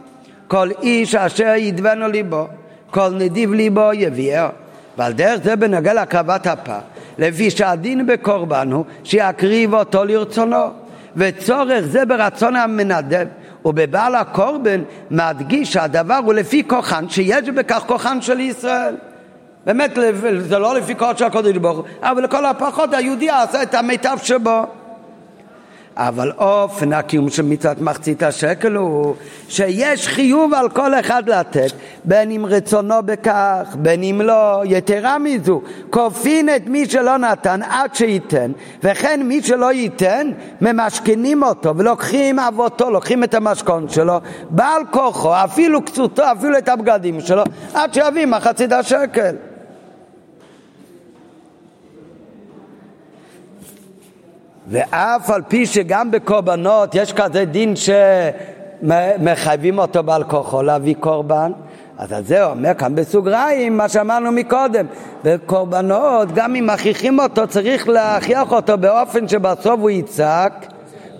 [0.48, 2.46] כל איש אשר ידבנו ליבו,
[2.90, 4.48] כל נדיב ליבו יביאו.
[4.98, 6.78] ועל דרך זה בנוגע להקרבת הפר,
[7.18, 10.66] לפי שהדין בקורבן הוא שיקריב אותו לרצונו,
[11.16, 13.26] וצורך זה ברצון המנדב.
[13.64, 18.96] ובבעל הקורבן מדגיש שהדבר הוא לפי כוחן, שיש בכך כוחן של ישראל.
[19.66, 19.98] באמת,
[20.38, 24.16] זה לא לפי כוח של הקודש ברוך הוא, אבל לכל הפחות היהודי עשה את המיטב
[24.22, 24.79] שבו.
[25.96, 29.14] אבל אופן הקיום של מצוות מחצית השקל הוא
[29.48, 31.72] שיש חיוב על כל אחד לתת,
[32.04, 37.94] בין אם רצונו בכך, בין אם לא, יתרה מזו, כופין את מי שלא נתן עד
[37.94, 38.52] שייתן,
[38.84, 45.82] וכן מי שלא ייתן, ממשכנים אותו ולוקחים אבותו, לוקחים את המשכון שלו, בעל כוחו, אפילו
[45.82, 47.42] קצותו, אפילו את הבגדים שלו,
[47.74, 49.49] עד שיביא מחצית השקל.
[54.70, 57.74] ואף על פי שגם בקורבנות יש כזה דין
[58.82, 61.52] שמחייבים אותו בעל כוחו להביא קורבן,
[61.98, 64.86] אז זה אומר כאן בסוגריים מה שאמרנו מקודם,
[65.24, 70.66] בקורבנות גם אם מכריחים אותו צריך להכריח אותו באופן שבסוף הוא יצעק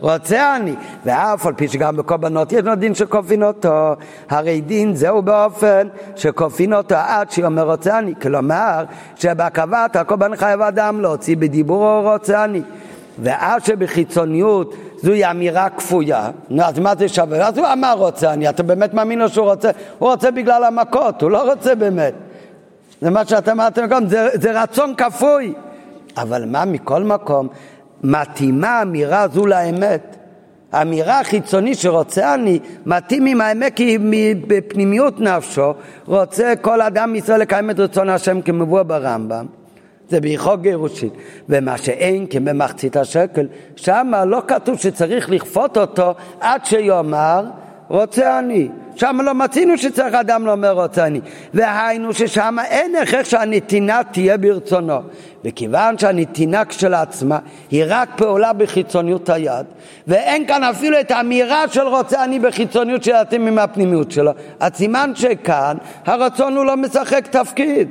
[0.00, 3.94] רוצה אני, ואף על פי שגם בקורבנות יש לו דין שכופין אותו,
[4.30, 8.84] הרי דין זהו באופן שכופין אותו עד שיאמר רוצה אני, כלומר
[9.16, 12.62] שבהקרבת הקורבן חייב אדם להוציא בדיבור רוצה אני.
[13.22, 17.48] ואז שבחיצוניות זוהי אמירה כפויה, נו אז מה זה שווה?
[17.48, 19.70] אז הוא אמר רוצה אני, אתה באמת מאמין לו שהוא רוצה?
[19.98, 22.14] הוא רוצה בגלל המכות, הוא לא רוצה באמת.
[23.00, 25.54] זה מה שאתם אמרתם קודם, זה, זה רצון כפוי.
[26.16, 27.48] אבל מה מכל מקום,
[28.04, 30.16] מתאימה אמירה זו לאמת.
[30.72, 33.98] האמירה החיצונית שרוצה אני, מתאים עם האמת כי
[34.46, 35.74] בפנימיות נפשו
[36.06, 39.46] רוצה כל אדם מישראל לקיים את רצון השם כמבוא ברמב"ם.
[40.11, 41.09] זה בהלכות גירושין.
[41.49, 42.44] ומה שאין כן
[43.01, 43.46] השקל,
[43.77, 47.44] שם לא כתוב שצריך לכפות אותו עד שיאמר
[47.88, 48.68] רוצה אני.
[48.96, 51.20] שם לא מצינו שצריך אדם לומר רוצה אני.
[51.55, 55.01] והיינו ששם אין הכרח שהנתינה תהיה ברצונו.
[55.44, 57.38] וכיוון שהנתינה כשלעצמה
[57.70, 59.66] היא רק פעולה בחיצוניות היד,
[60.07, 65.12] ואין כאן אפילו את האמירה של רוצה אני בחיצוניות שיתאים עם הפנימיות שלו, אז סימן
[65.14, 67.88] שכאן הרצון הוא לא משחק תפקיד.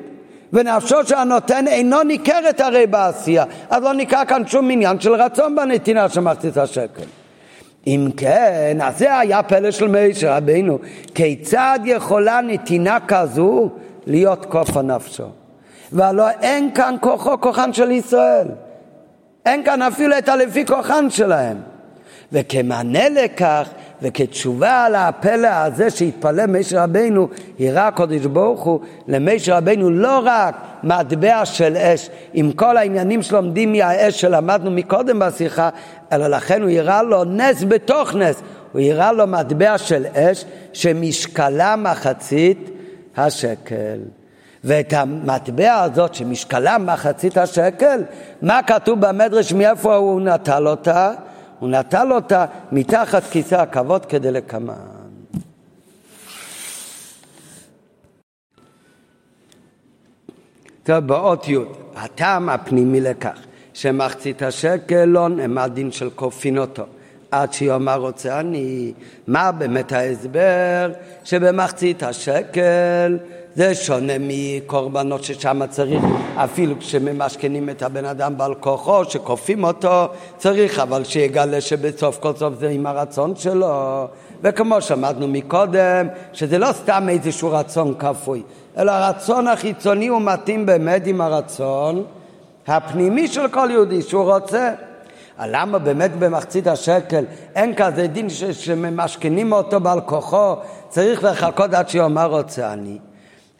[0.54, 6.10] ונפשו שהנותן אינו ניכרת הרי בעשייה, אז לא ניכר כאן שום עניין של רצון בנתינה
[6.10, 7.04] של מחצית השקל.
[7.88, 10.80] אם כן, אז זה היה פלא של משה רבינו,
[11.16, 13.70] כיצד יכולה נתינה כזו
[14.06, 15.28] להיות כופה נפשו?
[15.92, 18.48] והלא אין כאן כוחו כוחן של ישראל.
[19.46, 21.58] אין כאן אפילו את הלפי כוחן שלהם.
[22.32, 23.70] וכמענה לכך
[24.02, 27.28] וכתשובה על הפלא הזה שהתפלל משה רבינו,
[27.60, 33.72] הראה הקודש ברוך הוא למשה רבינו לא רק מטבע של אש, עם כל העניינים שלומדים
[33.72, 35.70] מהאש שלמדנו מקודם בשיחה,
[36.12, 41.76] אלא לכן הוא הראה לו נס בתוך נס, הוא הראה לו מטבע של אש שמשקלה
[41.76, 42.70] מחצית
[43.18, 44.00] השקל.
[44.64, 48.02] ואת המטבע הזאת שמשקלה מחצית השקל,
[48.42, 51.12] מה כתוב במדרש, מאיפה הוא נטל אותה?
[51.60, 54.74] הוא נטל אותה מתחת כיסא הכבוד כדי לקמן.
[60.84, 61.58] טוב, באות י'
[61.96, 63.40] הטעם הפנימי לכך
[63.74, 66.84] שמחצית השקל לא נעמד דין של כופין אותו
[67.32, 68.94] עד שיאמר רוצה אני.
[69.28, 70.92] מה באמת ההסבר?
[71.24, 73.18] שבמחצית השקל
[73.56, 76.04] זה שונה מקורבנות ששם צריך,
[76.36, 80.08] אפילו כשממשכנים את הבן אדם בעל כוחו, שכופים אותו,
[80.38, 84.08] צריך אבל שיגלה שבסוף כל סוף זה עם הרצון שלו.
[84.42, 88.44] וכמו שאמרנו מקודם, שזה לא סתם איזשהו רצון כפוי,
[88.78, 92.04] אלא הרצון החיצוני הוא מתאים באמת עם הרצון
[92.68, 94.74] הפנימי של כל יהודי שהוא רוצה.
[95.46, 97.24] למה באמת במחצית השקל
[97.56, 100.56] אין כזה דין ש- שממשכנים אותו בעל כוחו,
[100.90, 102.98] צריך לחכות עד שיאמר רוצה אני?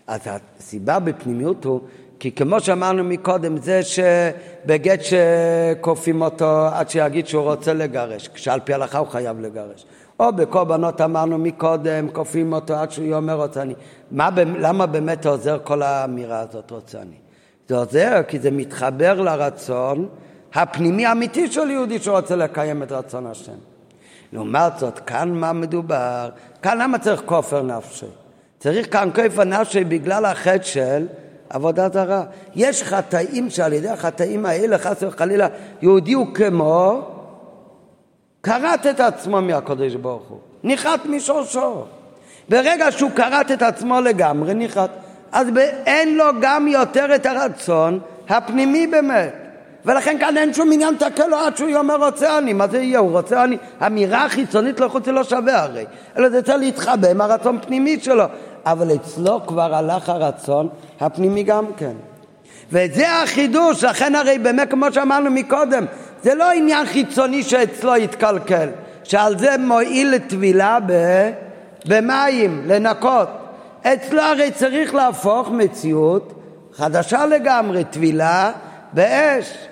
[0.10, 1.82] אז הסיבה בפנימיות הוא,
[2.20, 8.74] כי כמו שאמרנו מקודם, זה שבגט שכופים אותו עד שיגיד שהוא רוצה לגרש, כשעל פי
[8.74, 9.86] ההלכה הוא חייב לגרש.
[10.20, 13.74] או בקורבנות אמרנו מקודם, כופים אותו עד שהוא אומר רוצה אני.
[14.12, 17.16] מה, למה באמת עוזר כל האמירה הזאת רוצה אני?
[17.68, 20.08] זה עוזר כי זה מתחבר לרצון
[20.54, 23.58] הפנימי האמיתי של יהודי שרוצה לקיים את רצון השם.
[24.34, 26.30] לעומת זאת, כאן מה מדובר?
[26.62, 28.06] כאן למה צריך כופר נפשי?
[28.60, 31.08] צריך כאן כופר נפשי בגלל החטא של
[31.50, 32.24] עבודה זרה.
[32.56, 35.48] יש חטאים שעל ידי החטאים האלה, חס וחלילה,
[35.82, 37.02] יהודי הוא כמו
[38.44, 41.84] כרת את עצמו מהקדוש ברוך הוא, ניחת משורשו.
[42.50, 44.90] ברגע שהוא כרת את עצמו לגמרי, ניחת.
[45.32, 45.48] אז
[45.86, 49.34] אין לו גם יותר את הרצון הפנימי באמת.
[49.86, 53.00] ולכן כאן אין שום עניין לתקן לו עד שהוא אומר רוצה אני, מה זה יהיה?
[53.00, 55.86] הוא רוצה אני, אמירה חיצונית לחוץ זה לא שווה הרי,
[56.18, 58.24] אלא זה צריך להתחבא עם הרצון פנימי שלו,
[58.66, 60.70] אבל אצלו כבר הלך הרצון
[61.00, 61.94] הפנימי גם כן.
[62.72, 65.86] וזה החידוש, לכן הרי באמת כמו שאמרנו מקודם,
[66.24, 68.70] זה לא עניין חיצוני שאצלו יתקלקל,
[69.04, 70.78] שעל זה מועיל לטבילה
[71.86, 73.30] במים, לנקות.
[73.84, 76.34] אצלו הרי צריך להפוך מציאות
[76.74, 78.52] חדשה לגמרי, טבילה
[78.94, 79.69] באש.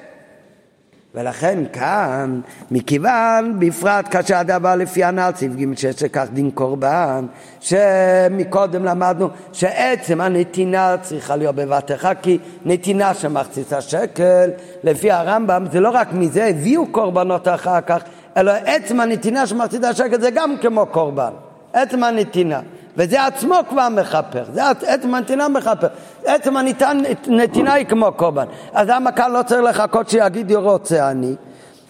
[1.18, 2.40] ולכן כאן,
[2.72, 7.26] מכיוון, בפרט כאשר הדבר לפי הנ"ל, סעיף ג שיש לכך דין קורבן,
[7.60, 14.50] שמקודם למדנו שעצם הנתינה צריכה להיות בבת אחת, כי נתינה של מחצית השקל,
[14.84, 18.04] לפי הרמב"ם, זה לא רק מזה הביאו קורבנות אחר כך,
[18.38, 21.32] אלא עצם הנתינה של מחצית השקל זה גם כמו קורבן,
[21.74, 22.60] עצם הנתינה.
[22.98, 25.88] וזה עצמו כבר מכפר, זה עצם הנתינה מכפר,
[26.26, 28.46] עצם הנתינה היא כמו קורבן.
[28.74, 31.36] אז כאן לא צריך לחכות שיגיד רוצה אני?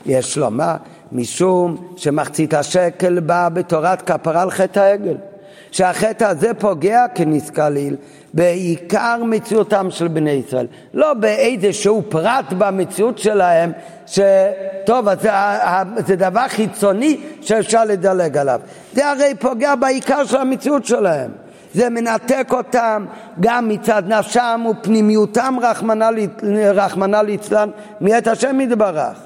[0.05, 0.75] יש לומר,
[1.11, 5.15] משום שמחצית השקל בא בתורת כפרה על חטא העגל.
[5.71, 7.95] שהחטא הזה פוגע כנסקליל
[8.33, 13.71] בעיקר מציאותם של בני ישראל, לא באיזשהו פרט במציאות שלהם,
[14.05, 15.31] שטוב, זה,
[16.05, 18.59] זה דבר חיצוני שאפשר לדלג עליו.
[18.93, 21.31] זה הרי פוגע בעיקר של המציאות שלהם.
[21.73, 23.05] זה מנתק אותם
[23.39, 25.57] גם מצד נפשם ופנימיותם
[26.73, 27.69] רחמנא ליצלן
[28.01, 29.17] מאת השם יתברך.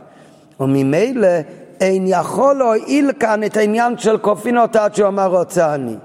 [0.59, 1.27] וממילא
[1.81, 5.95] אין יכול להועיל כאן את העניין של כופין אותה עד שהוא אמר רוצה אני.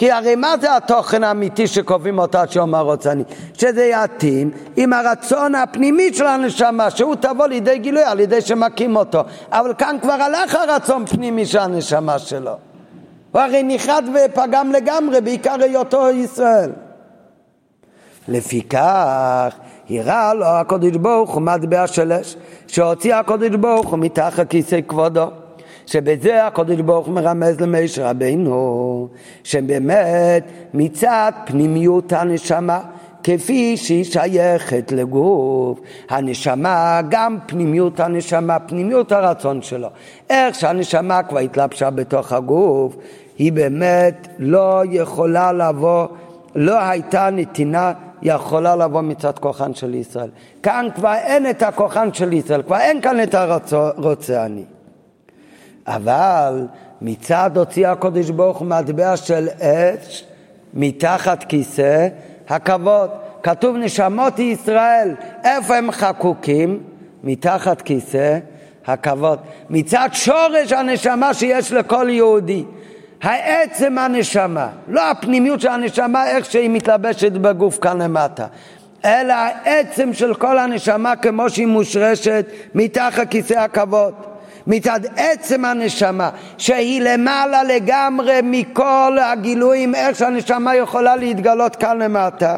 [0.00, 3.22] כי הרי מה זה התוכן האמיתי שקובעים אותה שאומר רוצה אני?
[3.54, 9.22] שזה יתאים עם הרצון הפנימי של הנשמה, שהוא תבוא לידי גילוי על ידי שמכים אותו.
[9.52, 12.52] אבל כאן כבר הלך הרצון פנימי של הנשמה שלו.
[13.32, 16.70] הוא הרי ניחד ופגם לגמרי, בעיקר היותו ישראל.
[18.28, 19.54] לפיכך,
[19.90, 22.36] הראה לו הקדוש ברוך הוא מטבע של אש,
[22.66, 25.26] שהוציא הקדוש ברוך הוא מתחת כיסא כבודו.
[25.90, 29.08] שבזה הקדוש ברוך הוא מרמז למשה רבינו,
[29.44, 32.80] שבאמת מצד פנימיות הנשמה,
[33.24, 39.88] כפי שהיא שייכת לגוף, הנשמה, גם פנימיות הנשמה, פנימיות הרצון שלו.
[40.30, 42.96] איך שהנשמה כבר התלבשה בתוך הגוף,
[43.38, 46.06] היא באמת לא יכולה לבוא,
[46.54, 50.30] לא הייתה נתינה יכולה לבוא מצד כוחן של ישראל.
[50.62, 54.64] כאן כבר אין את הכוחן של ישראל, כבר אין כאן את הרוצה אני.
[55.86, 56.66] אבל
[57.02, 60.24] מצד הוציא הקודש ברוך הוא מטבע של אש
[60.74, 62.08] מתחת כיסא
[62.48, 63.10] הכבוד.
[63.42, 65.14] כתוב נשמות ישראל,
[65.44, 66.80] איפה הם חקוקים?
[67.24, 68.38] מתחת כיסא
[68.86, 69.38] הכבוד.
[69.70, 72.64] מצד שורש הנשמה שיש לכל יהודי.
[73.22, 78.46] העצם הנשמה, לא הפנימיות של הנשמה איך שהיא מתלבשת בגוף כאן למטה,
[79.04, 84.29] אלא העצם של כל הנשמה כמו שהיא מושרשת מתחת כיסא הכבוד.
[84.66, 92.56] מצד עצם הנשמה, שהיא למעלה לגמרי מכל הגילויים, איך שהנשמה יכולה להתגלות כאן למטה.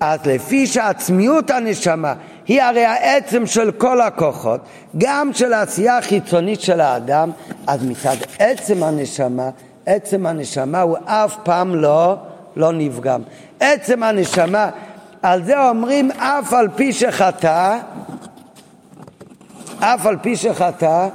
[0.00, 2.14] אז לפי שעצמיות הנשמה
[2.46, 4.60] היא הרי העצם של כל הכוחות,
[4.98, 7.30] גם של העשייה החיצונית של האדם,
[7.66, 9.50] אז מצד עצם הנשמה,
[9.86, 12.16] עצם הנשמה הוא אף פעם לא,
[12.56, 13.20] לא נפגם.
[13.60, 14.70] עצם הנשמה
[15.22, 17.78] על זה אומרים אף על פי שחטא,
[19.80, 21.08] אף על פי שחטא,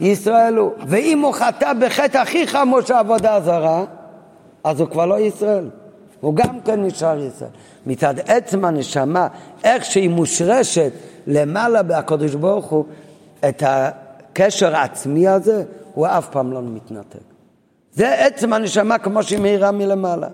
[0.00, 0.70] ישראל הוא.
[0.86, 3.84] ואם הוא חטא בחטא הכי חמור של עבודה זרה,
[4.64, 5.68] אז הוא כבר לא ישראל.
[6.20, 7.50] הוא גם כן נשאר ישראל.
[7.86, 9.28] מצד עצם הנשמה,
[9.64, 10.92] איך שהיא מושרשת
[11.26, 12.84] למעלה בהקדוש ברוך הוא,
[13.48, 17.18] את הקשר העצמי הזה, הוא אף פעם לא מתנתק.
[17.92, 20.28] זה עצם הנשמה כמו שהיא מאירה מלמעלה.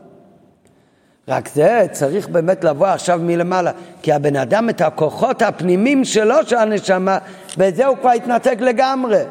[1.29, 3.71] רק זה צריך באמת לבוא עכשיו מלמעלה,
[4.03, 7.19] כי הבן אדם את הכוחות הפנימיים שלו של הנשמה,
[7.57, 9.23] בזה הוא כבר התנתק לגמרי.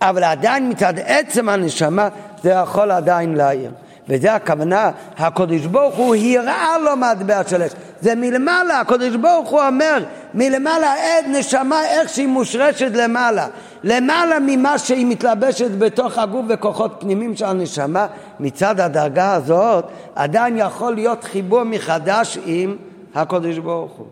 [0.00, 2.08] אבל עדיין מצד עצם הנשמה
[2.42, 3.70] זה יכול עדיין להעיר.
[4.08, 7.72] וזה הכוונה, הקדוש ברוך הוא הראה לו מטבע של אש.
[8.00, 13.46] זה מלמעלה, הקדוש ברוך הוא אומר, מלמעלה עד נשמה איך שהיא מושרשת למעלה.
[13.84, 18.06] למעלה ממה שהיא מתלבשת בתוך הגוף וכוחות פנימיים של הנשמה,
[18.40, 19.84] מצד הדרגה הזאת
[20.14, 22.76] עדיין יכול להיות חיבור מחדש עם
[23.14, 24.06] הקדוש ברוך הוא.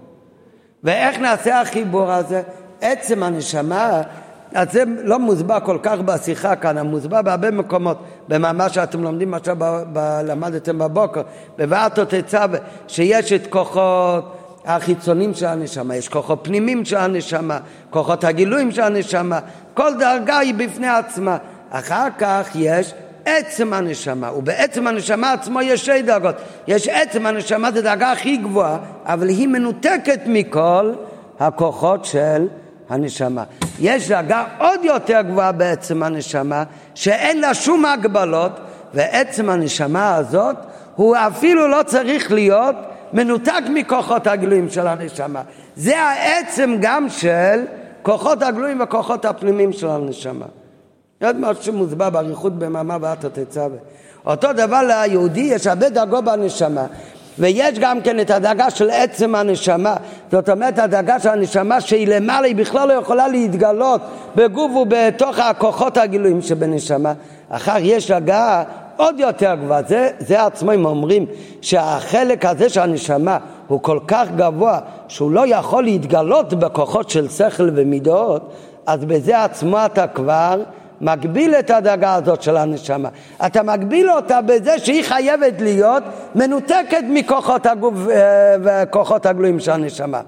[0.85, 2.43] ואיך נעשה החיבור הזה?
[2.81, 4.03] עצם הנשמה
[4.55, 9.57] אז זה לא מוסבר כל כך בשיחה כאן, המוסבר בהרבה מקומות, במאמר שאתם לומדים עכשיו,
[9.93, 11.23] ב, למדתם בבוקר,
[11.59, 12.59] בבעתו תצווה,
[12.89, 17.59] שיש את כוחות החיצונים של הנשמה, יש כוחות פנימיים של הנשמה,
[17.91, 19.39] כוחות הגילויים של הנשמה,
[19.75, 21.37] כל דרגה היא בפני עצמה.
[21.71, 26.35] אחר כך יש עצם הנשמה, ובעצם הנשמה עצמו יש שתי דרגות.
[26.67, 30.93] יש עצם הנשמה, זו דרגה הכי גבוהה, אבל היא מנותקת מכל
[31.41, 32.47] הכוחות של
[32.91, 33.45] הנשמה.
[33.81, 36.63] יש דרגה עוד יותר גבוהה בעצם הנשמה,
[36.95, 38.53] שאין לה שום הגבלות,
[38.95, 40.57] ועצם הנשמה הזאת,
[40.97, 42.77] הוא אפילו לא צריך להיות
[43.13, 45.43] מנותק מכוחות הגלויים של הנשמה.
[45.77, 47.65] זה העצם גם של
[48.03, 50.47] כוחות הגלויים וכוחות הפנימיים של הנשמה.
[51.23, 53.79] עוד משהו שמוסבר באריכות במאמר ואתו תצווה.
[54.27, 56.87] אותו דבר ליהודי יש הרבה דרגות בנשמה.
[57.39, 59.95] ויש גם כן את הדאגה של עצם הנשמה,
[60.33, 64.01] זאת אומרת הדאגה של הנשמה שהיא למעלה, היא בכלל לא יכולה להתגלות
[64.37, 67.13] בגוף ובתוך הכוחות הגילויים שבנשמה.
[67.49, 68.63] אחר יש דאגה
[68.97, 71.27] עוד יותר גבוהה, זה, זה עצמו הם אומרים
[71.61, 77.71] שהחלק הזה של הנשמה הוא כל כך גבוה שהוא לא יכול להתגלות בכוחות של שכל
[77.75, 78.53] ומידות,
[78.87, 80.63] אז בזה עצמו אתה כבר
[81.01, 83.09] מגביל את הדרגה הזאת של הנשמה.
[83.47, 86.03] אתה מגביל אותה בזה שהיא חייבת להיות
[86.35, 90.21] מנותקת מכוחות הגוף אה, וכוחות הגלויים של הנשמה.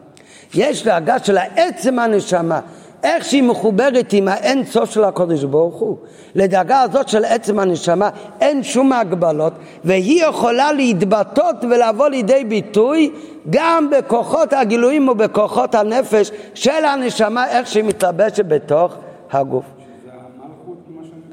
[0.55, 2.61] יש דרגה של עצם הנשמה,
[3.03, 5.97] איך שהיא מחוברת עם האין סוף של הקודש ברוך הוא.
[6.35, 9.53] לדרגה הזאת של עצם הנשמה אין שום הגבלות
[9.85, 13.11] והיא יכולה להתבטאות ולבוא לידי ביטוי
[13.51, 18.95] גם בכוחות הגילויים ובכוחות הנפש של הנשמה איך שהיא מתלבשת בתוך
[19.33, 19.65] הגוף.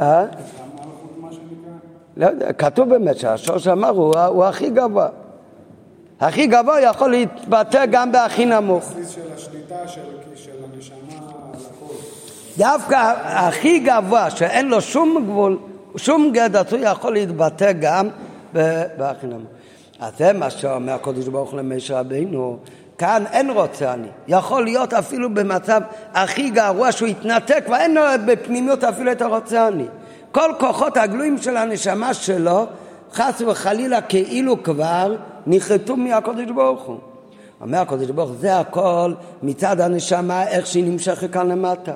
[0.02, 0.26] אה?
[2.18, 5.08] לא יודע, כתוב באמת שהשורש אמר הוא, הוא הכי גבוה.
[6.20, 8.92] הכי גבוה יכול להתבטא גם בהכי נמוך.
[8.92, 10.02] הבסיס של השליטה של,
[10.36, 10.98] של הנשמה
[11.54, 11.94] על הכל.
[12.58, 15.58] דווקא הכי גבוה, שאין לו שום גבול,
[15.96, 18.10] שום גדר, הוא יכול להתבטא גם
[18.54, 19.52] בהכי נמוך.
[20.00, 22.58] אז זה מה שאומר הקדוש ברוך הוא למשה רבינו,
[23.00, 24.08] כאן אין רוצה אני.
[24.28, 25.82] יכול להיות אפילו במצב
[26.14, 29.86] הכי גרוע שהוא יתנתק ואין לו בפנימיות אפילו את הרוצה אני.
[30.32, 32.66] כל כוחות הגלויים של הנשמה שלו,
[33.14, 35.16] חס וחלילה כאילו כבר
[35.48, 36.98] נחרטו מהקודש ברוך הוא.
[37.62, 41.94] אומר הקודש ברוך זה הכל מצד הנשמה, איך שהיא נמשכת כאן למטה.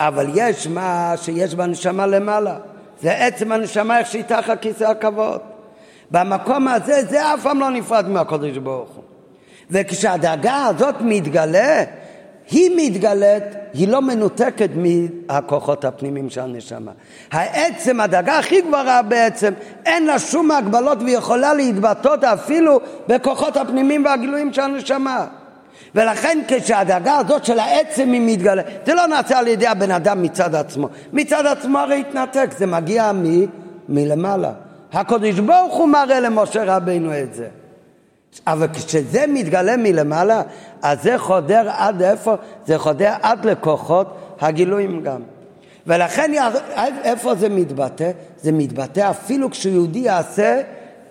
[0.00, 2.56] אבל יש מה שיש בנשמה למעלה.
[3.02, 5.40] זה עצם הנשמה, איך שהיא תחת כיסא הכבוד.
[6.10, 9.17] במקום הזה, זה אף פעם לא נפרד מהקודש ברוך הוא.
[9.70, 11.84] וכשהדאגה הזאת מתגלה,
[12.50, 13.42] היא מתגלית,
[13.74, 16.92] היא לא מנותקת מהכוחות הפנימיים של הנשמה.
[17.32, 19.52] העצם, הדאגה הכי גבוהה בעצם,
[19.86, 25.26] אין לה שום הגבלות והיא יכולה להתבטאות אפילו בכוחות הפנימיים והגילויים של הנשמה.
[25.94, 30.54] ולכן כשהדאגה הזאת של העצם היא מתגלה, זה לא נעשה על ידי הבן אדם מצד
[30.54, 30.88] עצמו.
[31.12, 33.24] מצד עצמו הרי התנתק, זה מגיע מ,
[33.88, 34.52] מלמעלה.
[34.92, 37.48] הקדוש ברוך הוא מראה למשה רבינו את זה.
[38.46, 40.42] אבל כשזה מתגלה מלמעלה,
[40.82, 42.34] אז זה חודר עד איפה?
[42.66, 45.20] זה חודר עד לכוחות הגילויים גם.
[45.86, 46.32] ולכן
[47.04, 48.10] איפה זה מתבטא?
[48.42, 50.60] זה מתבטא אפילו כשיהודי יעשה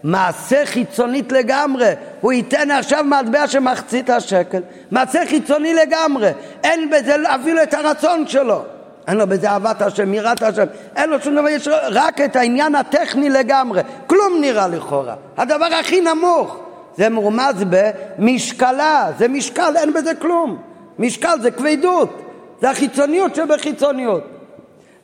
[0.04, 1.92] מעשה חיצונית לגמרי.
[2.22, 4.62] הוא ייתן עכשיו מטבע של מחצית השקל.
[4.92, 6.30] מעשה חיצוני לגמרי.
[6.64, 8.62] אין בזה אפילו את הרצון שלו.
[9.08, 10.66] אין לו בזה אהבת השם, יראת השם,
[10.96, 13.82] אין לו שום דבר, יש רק את העניין הטכני לגמרי.
[14.08, 15.16] כלום נראה לכאורה.
[15.38, 16.67] הדבר הכי נמוך.
[16.98, 20.58] זה מרומז במשקלה, זה משקל, אין בזה כלום.
[21.00, 22.22] משקל זה כבדות,
[22.62, 24.24] זה החיצוניות שבחיצוניות.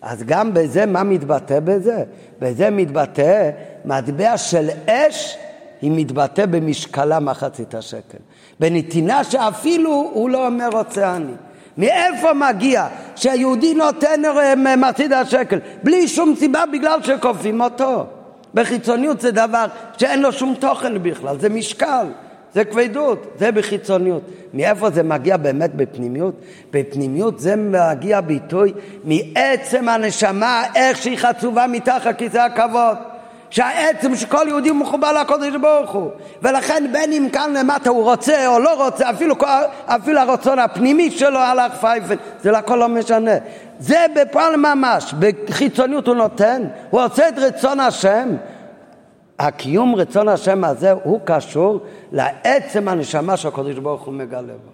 [0.01, 2.03] אז גם בזה, מה מתבטא בזה?
[2.39, 3.49] בזה מתבטא
[3.85, 5.37] מטבע של אש
[5.81, 8.17] היא מתבטא במשקלה מחצית השקל.
[8.59, 11.33] בנתינה שאפילו הוא לא אומר רוצה אני.
[11.77, 14.21] מאיפה מגיע שהיהודי נותן
[14.77, 18.05] מחצית השקל בלי שום סיבה בגלל שכופים אותו?
[18.53, 19.65] בחיצוניות זה דבר
[19.97, 22.07] שאין לו שום תוכן בכלל, זה משקל.
[22.53, 24.21] זה כבדות, זה בחיצוניות.
[24.53, 26.35] מאיפה זה מגיע באמת בפנימיות?
[26.71, 28.73] בפנימיות זה מגיע ביטוי
[29.03, 32.97] מעצם הנשמה, איך שהיא חצובה מתחת כיסא הכבוד.
[33.49, 36.09] שהעצם שכל יהודי מחובר לקודש ברוך הוא
[36.41, 39.35] ולכן בין אם כאן למטה הוא רוצה או לא רוצה אפילו,
[39.85, 43.31] אפילו הרצון הפנימי שלו הלך פייפן זה לכל לא משנה
[43.83, 48.29] זה בפועל ממש בחיצוניות הוא נותן הוא עושה את רצון השם
[49.39, 51.79] הקיום רצון השם הזה הוא קשור
[52.11, 54.71] לעצם הנשמה שהקדוש ברוך הוא מגלה בו.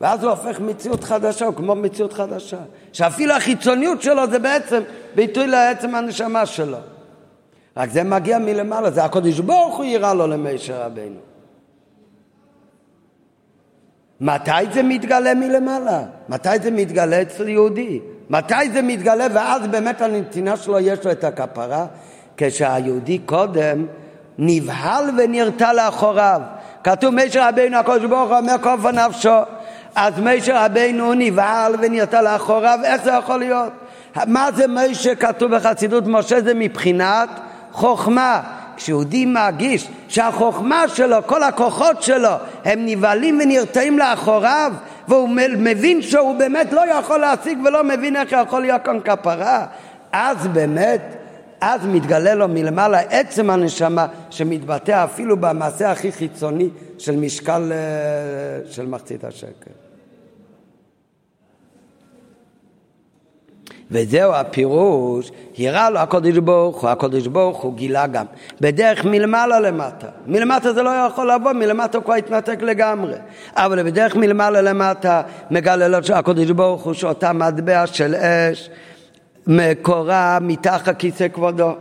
[0.00, 2.58] ואז הוא הופך מציאות חדשה, הוא כמו מציאות חדשה.
[2.92, 4.82] שאפילו החיצוניות שלו זה בעצם
[5.14, 6.78] ביטוי לעצם הנשמה שלו.
[7.76, 11.29] רק זה מגיע מלמעלה, זה הקדוש ברוך הוא יירא לו למשה רבינו.
[14.20, 16.02] מתי זה מתגלה מלמעלה?
[16.28, 18.00] מתי זה מתגלה אצל יהודי?
[18.30, 21.86] מתי זה מתגלה ואז באמת הנתינה שלו יש לו את הכפרה?
[22.36, 23.86] כשהיהודי קודם
[24.38, 26.40] נבהל ונרתע לאחוריו.
[26.84, 29.38] כתוב משה רבינו הקדוש ברוך הוא אומר כוף נפשו
[29.94, 33.72] אז משה רבינו נבהל ונרתע לאחוריו, איך זה יכול להיות?
[34.26, 37.28] מה זה משה כתוב בחסידות משה זה מבחינת
[37.72, 38.40] חוכמה.
[38.80, 42.30] כשיהודי מרגיש שהחוכמה שלו, כל הכוחות שלו,
[42.64, 44.72] הם נבהלים ונרתעים לאחוריו,
[45.08, 45.28] והוא
[45.58, 49.66] מבין שהוא באמת לא יכול להשיג ולא מבין איך יכול להיות כאן כפרה,
[50.12, 51.00] אז באמת,
[51.60, 56.68] אז מתגלה לו מלמעלה עצם הנשמה שמתבטא אפילו במעשה הכי חיצוני
[56.98, 59.89] של משקל אה, של מחצית השקל.
[63.90, 68.24] וזהו הפירוש, הראה לו הקודש ברוך הוא, הקודש ברוך הוא גילה גם
[68.60, 70.06] בדרך מלמעלה למטה.
[70.26, 73.14] מלמטה זה לא יכול לבוא, מלמטה הוא כבר התנתק לגמרי.
[73.56, 78.70] אבל בדרך מלמעלה למטה מגלה לו שהקודש ברוך הוא שאותה מטבע של אש
[79.46, 81.72] מקורה מתחת כיסא כבודו.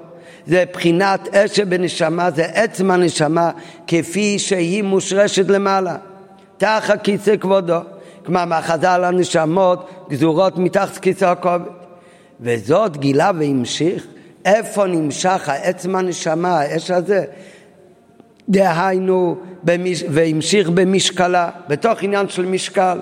[0.47, 3.51] זה בחינת אש שבנשמה, זה עצם הנשמה
[3.87, 5.95] כפי שהיא מושרשת למעלה,
[6.57, 7.79] תחת כיסא כבודו.
[8.25, 11.79] כלומר, מהחז"ל הנשמות גזורות מתחת כיסא הכובד.
[12.41, 14.07] וזאת גילה והמשיך,
[14.45, 17.25] איפה נמשך העצם הנשמה, האש הזה?
[18.49, 20.03] דהיינו, במש...
[20.09, 22.99] והמשיך במשקלה, בתוך עניין של משקל.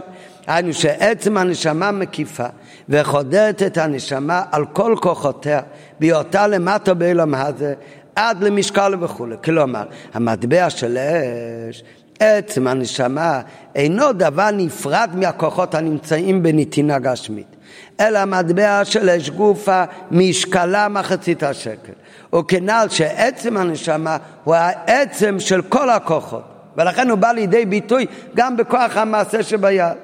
[0.47, 2.45] היינו שעצם הנשמה מקיפה
[2.89, 5.61] וחודרת את הנשמה על כל כוחותיה,
[5.99, 7.73] בהיותה למטה בעולם הזה,
[8.15, 9.35] עד למשקל וכולי.
[9.43, 9.83] כלומר,
[10.13, 11.83] המטבע של אש,
[12.19, 13.41] עצם הנשמה,
[13.75, 17.56] אינו דבר נפרד מהכוחות הנמצאים בנתינה גשמית.
[17.99, 21.93] אלא המטבע של אש גופה משקלה מחצית השקל.
[22.35, 26.43] וכנ"ל שעצם הנשמה הוא העצם של כל הכוחות,
[26.77, 28.05] ולכן הוא בא לידי ביטוי
[28.35, 29.97] גם בכוח המעשה שביד.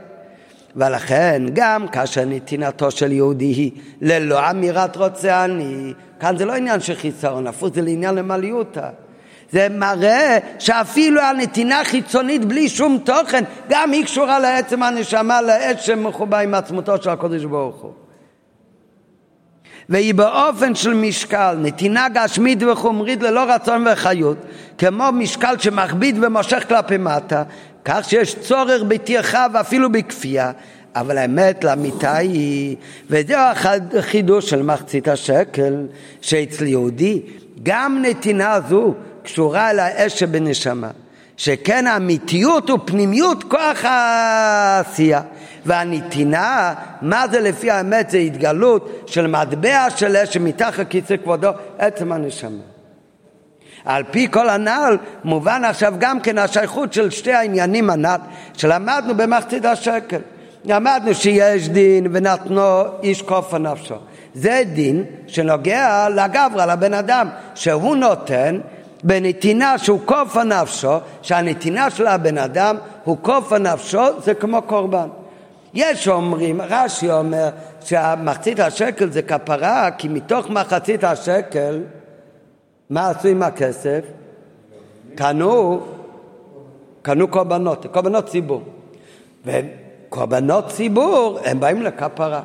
[0.75, 3.71] ולכן גם כאשר נתינתו של יהודי היא
[4.01, 8.89] ללא אמירת רוצה אני, כאן זה לא עניין של חיסרון, הפוך זה לעניין למעליותא.
[9.53, 16.37] זה מראה שאפילו הנתינה חיצונית בלי שום תוכן, גם היא קשורה לעצם הנשמה, לעץ שמחובר
[16.37, 17.91] עם עצמותו של הקודש ברוך הוא.
[19.89, 24.37] והיא באופן של משקל, נתינה גשמית וחומרית ללא רצון וחיות,
[24.77, 27.43] כמו משקל שמכביד ומושך כלפי מטה,
[27.85, 30.51] כך שיש צורך בטרחה ואפילו בכפייה,
[30.95, 32.75] אבל האמת לאמיתה היא,
[33.09, 33.39] וזהו
[33.97, 35.87] החידוש של מחצית השקל,
[36.21, 37.21] שאצל יהודי
[37.63, 38.93] גם נתינה זו
[39.23, 40.89] קשורה אל האש שבנשמה,
[41.37, 45.21] שכן האמיתיות ופנימיות כוח העשייה.
[45.65, 48.09] והנתינה, מה זה לפי האמת?
[48.09, 52.63] זה התגלות של מטבע של אש שמתחת כיסא כבודו, עצם הנשמה.
[53.85, 58.17] על פי כל הנ"ל מובן עכשיו גם כן השייכות של שתי העניינים הנ"ל
[58.53, 60.19] שלמדנו במחצית השקל.
[60.65, 63.95] למדנו שיש דין ונתנו איש כופר נפשו.
[64.33, 68.59] זה דין שנוגע לגברה, לבן אדם, שהוא נותן
[69.03, 75.07] בנתינה שהוא כופר נפשו, שהנתינה של הבן אדם הוא כופר נפשו, זה כמו קורבן.
[75.73, 77.49] יש אומרים, רש"י אומר
[77.81, 81.81] שהמחצית השקל זה כפרה, כי מתוך מחצית השקל,
[82.89, 84.01] מה עשו עם הכסף?
[85.15, 85.81] קנו,
[87.01, 88.61] קנו קורבנות, קורבנות ציבור.
[89.45, 92.41] וקורבנות ציבור, הם באים לכפרה.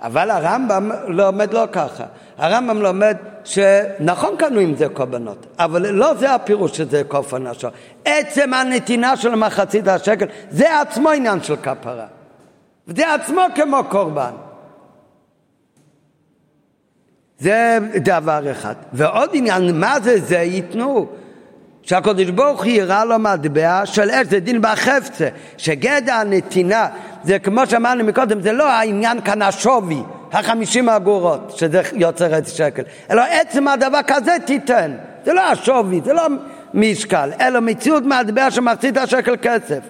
[0.00, 2.04] אבל הרמב"ם לומד לא ככה.
[2.38, 7.68] הרמב"ם לומד שנכון קנו עם זה קורבנות, אבל לא זה הפירוש שזה כופר נשו.
[8.04, 12.06] עצם הנתינה של מחצית השקל, זה עצמו עניין של כפרה.
[12.86, 14.32] זה עצמו כמו קורבן.
[17.38, 18.74] זה דבר אחד.
[18.92, 21.08] ועוד עניין, מה זה זה ייתנו?
[21.82, 26.88] שהקדוש ברוך הוא יראה לו מטבע של אש, זה דין בחפצה, שגדע הנתינה,
[27.24, 30.02] זה כמו שאמרנו מקודם, זה לא העניין כאן השווי,
[30.32, 34.92] החמישים אגורות, שזה יוצר חצי שקל, אלא עצם הדבר כזה תיתן,
[35.24, 36.26] זה לא השווי, זה לא
[36.74, 39.80] משקל, אלא מציאות מטבע שמחצית השקל כסף.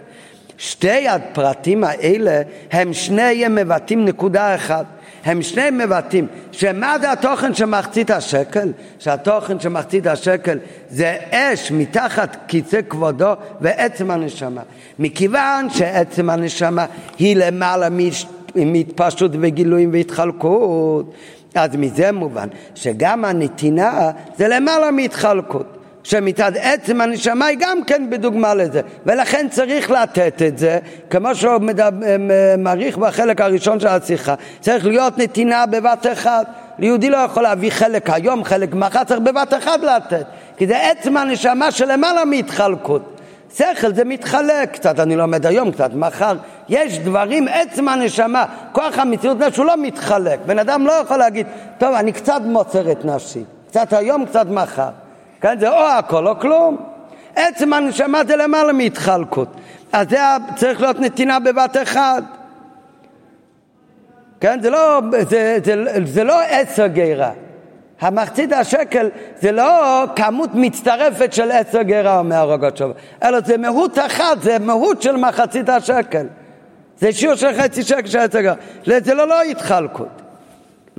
[0.58, 4.84] שתי הפרטים האלה הם שניהם מבטאים נקודה אחת.
[5.24, 8.72] הם שניהם מבטאים שמה זה התוכן של מחצית השקל?
[8.98, 10.58] שהתוכן של מחצית השקל
[10.90, 14.62] זה אש מתחת כיסא כבודו ועצם הנשמה.
[14.98, 16.86] מכיוון שעצם הנשמה
[17.18, 17.88] היא למעלה
[18.54, 21.14] מהתפשטות וגילויים והתחלקות,
[21.54, 25.79] אז מזה מובן שגם הנתינה זה למעלה מהתחלקות.
[26.04, 30.78] שמצד עצם הנשמה היא גם כן בדוגמה לזה ולכן צריך לתת את זה
[31.10, 31.60] כמו שהוא
[32.58, 36.46] מעריך בחלק הראשון של השיחה צריך להיות נתינה בבת אחת
[36.78, 40.26] ליהודי לא יכול להביא חלק היום, חלק מחר, צריך בבת אחת לתת
[40.56, 43.20] כי זה עצם הנשמה שלמעלה מהתחלקות
[43.54, 46.36] שכל זה מתחלק, קצת אני לומד היום, קצת מחר.
[46.68, 50.40] יש דברים, עצם הנשמה, כוח המציאות שהוא לא מתחלק.
[50.46, 51.46] בן אדם לא יכול להגיד,
[51.78, 54.88] טוב, אני קצת מוצר את נפשי, קצת היום, קצת מחר.
[55.40, 56.76] כן, זה או הכל או כלום.
[57.36, 59.48] עצם הנשמה זה למעלה מהתחלקות.
[59.92, 60.18] אז זה
[60.56, 62.22] צריך להיות נתינה בבת אחד.
[64.40, 67.30] כן, זה לא, זה, זה, זה לא עשר גירה.
[68.00, 69.08] המחצית השקל
[69.40, 74.58] זה לא כמות מצטרפת של עשר גירה, אומר הרוגות שוב, אלא זה מהות אחת, זה
[74.58, 76.26] מהות של מחצית השקל.
[76.98, 78.54] זה שיעור של חצי שקל של עשר גירה.
[78.84, 80.19] זה לא, לא התחלקות.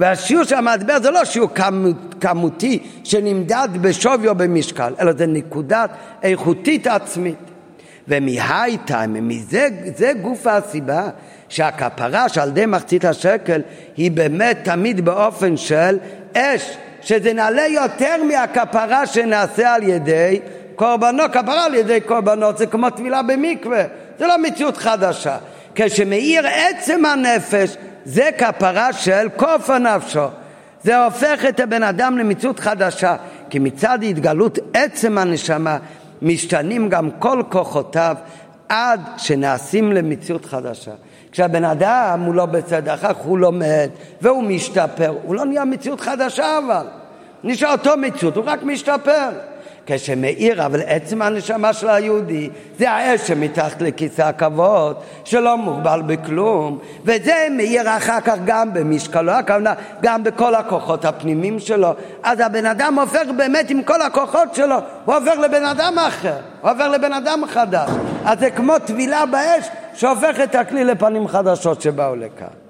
[0.02, 5.90] והשיעור של המטבע זה לא שיעור כמות, כמותי שנמדד בשווי או במשקל, אלא זה נקודת
[6.24, 7.38] איכותית עצמית.
[8.08, 11.10] ומהי טיימה, מזה זה גוף הסיבה
[11.50, 13.62] שהכפרה שעל ידי מחצית השקל
[13.98, 15.98] היא באמת תמיד באופן של
[16.38, 20.40] אש, שזה נעלה יותר מהכפרה שנעשה על ידי
[20.76, 23.84] קורבנות, כפרה על ידי קורבנות זה כמו טבילה במקווה,
[24.20, 25.38] זה לא מציאות חדשה.
[25.76, 30.26] כשמאיר עצם הנפש זה כפרה של כוף הנפשו.
[30.84, 33.16] זה הופך את הבן אדם למציאות חדשה,
[33.50, 35.78] כי מצד התגלות עצם הנשמה
[36.22, 38.16] משתנים גם כל כוחותיו
[38.70, 40.92] עד שנעשים למציאות חדשה.
[41.32, 43.90] כשהבן אדם הוא לא בסדר, אחר כך הוא לומד
[44.22, 46.86] והוא משתפר, הוא לא נהיה מציאות חדשה אבל,
[47.44, 49.30] נשאר אותו מציאות, הוא רק משתפר.
[49.86, 57.48] כשמאיר, אבל עצם הנשמה של היהודי זה האש שמתחת לכיסא הכבוד, שלא מוגבל בכלום, וזה
[57.52, 61.94] מאיר אחר כך גם במשקלו, הכוונה גם בכל הכוחות הפנימיים שלו.
[62.24, 64.76] אז הבן אדם הופך באמת עם כל הכוחות שלו,
[65.06, 67.90] הוא עובר לבן אדם אחר, הוא עובר לבן אדם חדש.
[68.26, 72.61] אז זה כמו טבילה באש שהופך את הכלי לפנים חדשות שבאו לכאן.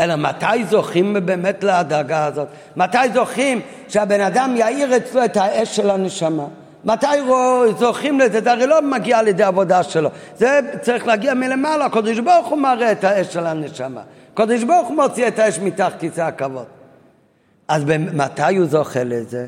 [0.00, 2.48] אלא מתי זוכים באמת להדאגה הזאת?
[2.76, 6.44] מתי זוכים שהבן אדם יאיר אצלו את האש של הנשמה?
[6.84, 7.06] מתי
[7.78, 8.40] זוכים לזה?
[8.40, 12.58] זה הרי לא מגיע על ידי עבודה שלו, זה צריך להגיע מלמעלה, הקדוש ברוך הוא
[12.58, 14.00] מראה את האש של הנשמה,
[14.32, 16.64] הקדוש ברוך הוא מוציא את האש מתחת כיסא הכבוד.
[17.68, 17.84] אז
[18.14, 19.46] מתי הוא זוכה לזה?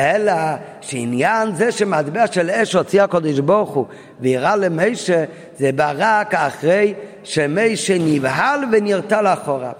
[0.00, 0.32] אלא
[0.80, 3.86] שעניין זה שמטבע של אש הוציא הקדוש ברוך הוא
[4.20, 5.24] והראה למשה
[5.58, 6.94] זה בא רק אחרי
[7.24, 9.72] שמשה נבהל ונרתע לאחוריו.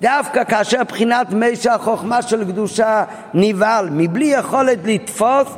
[0.00, 3.04] דווקא כאשר בחינת משה החוכמה של קדושה
[3.34, 5.48] נבהל מבלי יכולת לתפוס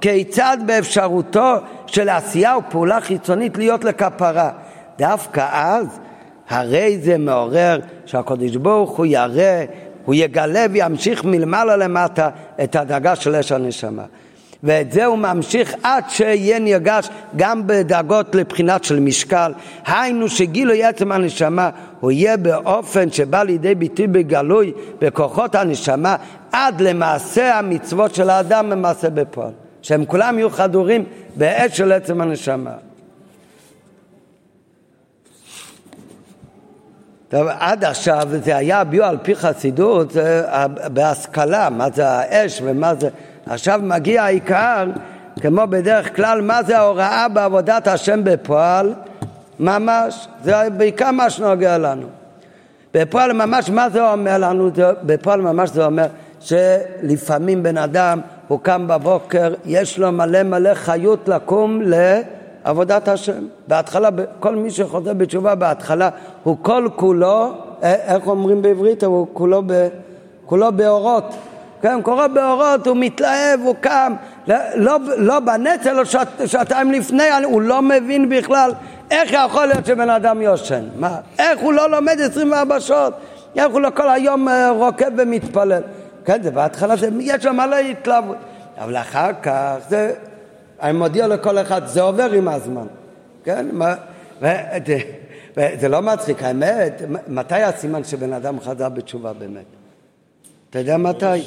[0.00, 1.52] כיצד באפשרותו
[1.86, 4.50] של עשייה ופעולה חיצונית להיות לכפרה
[4.98, 5.86] דווקא אז
[6.48, 9.64] הרי זה מעורר שהקדוש ברוך הוא יראה
[10.04, 12.28] הוא יגלה וימשיך מלמעלה למטה
[12.64, 14.04] את הדאגה של אש הנשמה.
[14.62, 19.52] ואת זה הוא ממשיך עד שיהיה נרגש גם בדאגות לבחינת של משקל.
[19.86, 26.16] היינו שגילוי עצם הנשמה הוא יהיה באופן שבא לידי ביטוי בגלוי בכוחות הנשמה
[26.52, 29.52] עד למעשה המצוות של האדם במעשה בפועל.
[29.82, 31.04] שהם כולם יהיו חדורים
[31.36, 32.70] באש של עצם הנשמה.
[37.58, 40.12] עד עכשיו זה היה ביור על פי חסידות
[40.92, 43.08] בהשכלה, מה זה האש ומה זה...
[43.46, 44.86] עכשיו מגיע העיקר,
[45.40, 48.94] כמו בדרך כלל, מה זה ההוראה בעבודת השם בפועל?
[49.60, 52.06] ממש, זה בעיקר מה שנוגע לנו.
[52.94, 54.70] בפועל ממש, מה זה אומר לנו?
[54.74, 56.06] זה, בפועל ממש זה אומר
[56.40, 61.94] שלפעמים בן אדם, הוא קם בבוקר, יש לו מלא מלא חיות לקום ל...
[62.64, 63.46] עבודת השם.
[63.68, 64.08] בהתחלה,
[64.40, 66.10] כל מי שחוזר בתשובה בהתחלה,
[66.42, 67.52] הוא כל כולו,
[67.82, 69.04] איך אומרים בעברית?
[69.04, 69.88] הוא כולו, ב,
[70.46, 71.34] כולו באורות.
[71.82, 74.12] כן, קורא באורות, הוא מתלהב, הוא קם,
[74.48, 78.72] לא, לא, לא בנץ, אלא שעת, שעתיים לפני, הוא לא מבין בכלל
[79.10, 80.84] איך יכול להיות שבן אדם יושן.
[80.96, 83.14] מה, איך הוא לא לומד 24 שעות?
[83.54, 85.82] ילכו לו כל היום רוקד ומתפלל.
[86.24, 88.36] כן, זה בהתחלה, זה, יש לו מלא התלהבות.
[88.78, 90.12] אבל אחר כך, זה,
[90.82, 92.86] אני מודיע לכל אחד, זה עובר עם הזמן.
[93.44, 93.66] כן?
[93.72, 93.94] מה,
[95.56, 99.64] וזה לא מצחיק, האמת, מתי הסימן שבן אדם חזר בתשובה באמת?
[100.70, 101.42] אתה יודע מתי?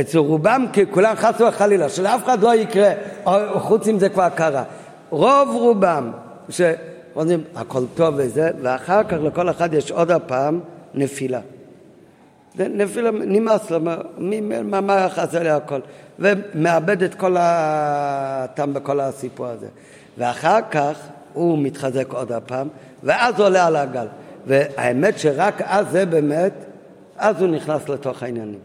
[0.00, 2.92] אצל רובם, כולם חסו וחלילה, שלאף אחד לא יקרה,
[3.26, 4.64] או חוץ אם זה כבר קרה.
[5.10, 6.12] רוב רובם,
[6.48, 10.60] שאומרים הכל טוב וזה, ואחר כך לכל אחד יש עוד הפעם
[10.94, 11.40] נפילה.
[12.58, 13.80] נפילה, נמאס לו,
[14.82, 15.80] מה חסר לי הכל?
[16.18, 19.66] ומאבד את כל הטעם בכל הסיפור הזה.
[20.18, 20.98] ואחר כך
[21.32, 22.68] הוא מתחזק עוד הפעם,
[23.02, 24.06] ואז עולה על הגל.
[24.46, 26.52] והאמת שרק אז זה באמת,
[27.16, 28.58] אז הוא נכנס לתוך העניינים.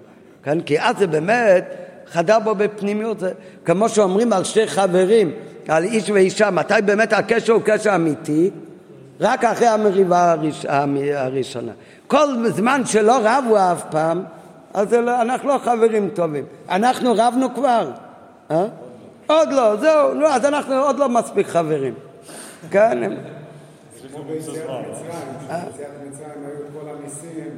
[0.43, 0.61] כן?
[0.61, 1.65] כי אז זה באמת
[2.07, 3.31] חדר בו בפנימיות, זה
[3.65, 5.31] כמו שאומרים על שתי חברים,
[5.67, 8.49] על איש ואישה, מתי באמת הקשר הוא קשר אמיתי?
[9.19, 10.65] רק אחרי המריבה הראש,
[11.15, 11.71] הראשונה.
[12.12, 14.24] כל זמן שלא רבו אף פעם,
[14.74, 16.45] אז לא, אנחנו לא חברים טובים.
[16.70, 17.91] אנחנו רבנו כבר.
[18.51, 18.66] אה?
[19.28, 21.93] עוד לא, זהו, נו, אז אנחנו עוד לא מספיק חברים.
[22.72, 22.99] כן?
[24.14, 25.12] כמו ביציאת מצרים,
[25.49, 27.57] ביציאת מצרים היו כל הניסים,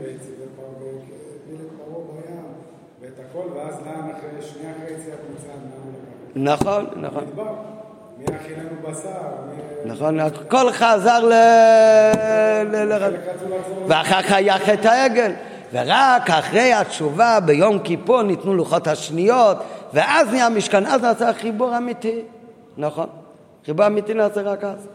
[3.02, 7.24] ואת הכל, ואז לאן אחרי, שנייה אחרי יציאת מצרים, נכון, נכון.
[9.86, 11.34] נכון, הכל חזר ל...
[13.88, 15.32] ואחר כך היה חטא העגל.
[15.74, 19.58] ורק אחרי התשובה ביום כיפור ניתנו לוחות השניות,
[19.94, 22.22] ואז נהיה משכן, אז נעשה חיבור אמיתי.
[22.78, 23.08] נכון,
[23.66, 24.88] חיבור אמיתי נעשה רק אז.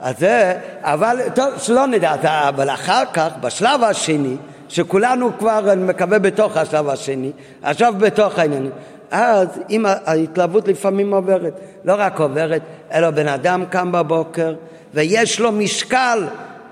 [0.00, 2.14] אז זה, אבל, טוב, שלא נדע,
[2.48, 4.36] אבל אחר כך, בשלב השני,
[4.68, 7.32] שכולנו כבר, אני מקווה, בתוך השלב השני,
[7.62, 8.70] עכשיו בתוך העניינים.
[9.10, 14.54] אז אם ההתלהבות לפעמים עוברת, לא רק עוברת, אלא בן אדם קם בבוקר
[14.94, 16.26] ויש לו משקל,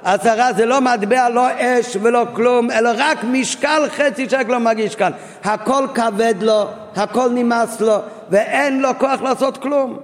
[0.04, 4.96] עשרה זה לא מטבע, לא אש ולא כלום, אלא רק משקל חצי שרק לא מרגיש
[4.96, 5.12] כאן.
[5.44, 6.66] הכל כבד לו,
[6.96, 7.96] הכל נמאס לו,
[8.30, 9.98] ואין לו כוח לעשות כלום.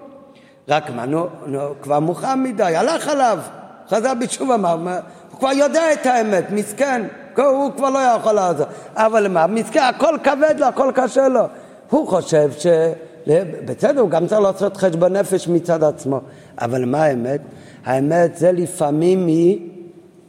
[0.69, 3.39] רק מה, נו, נו כבר מאוחר מדי, הלך עליו,
[3.91, 4.73] חזר בתשובה, מה,
[5.31, 7.03] הוא כבר יודע את האמת, מסכן.
[7.37, 8.67] הוא כבר לא יכול לעזור.
[8.95, 11.45] אבל מה, מסכן, הכל כבד לו, הכל קשה לו.
[11.91, 12.67] הוא חושב ש...
[13.65, 16.21] בסדר, הוא גם צריך לעשות חשבון נפש מצד עצמו.
[16.61, 17.41] אבל מה האמת?
[17.85, 19.31] האמת זה לפעמים מ...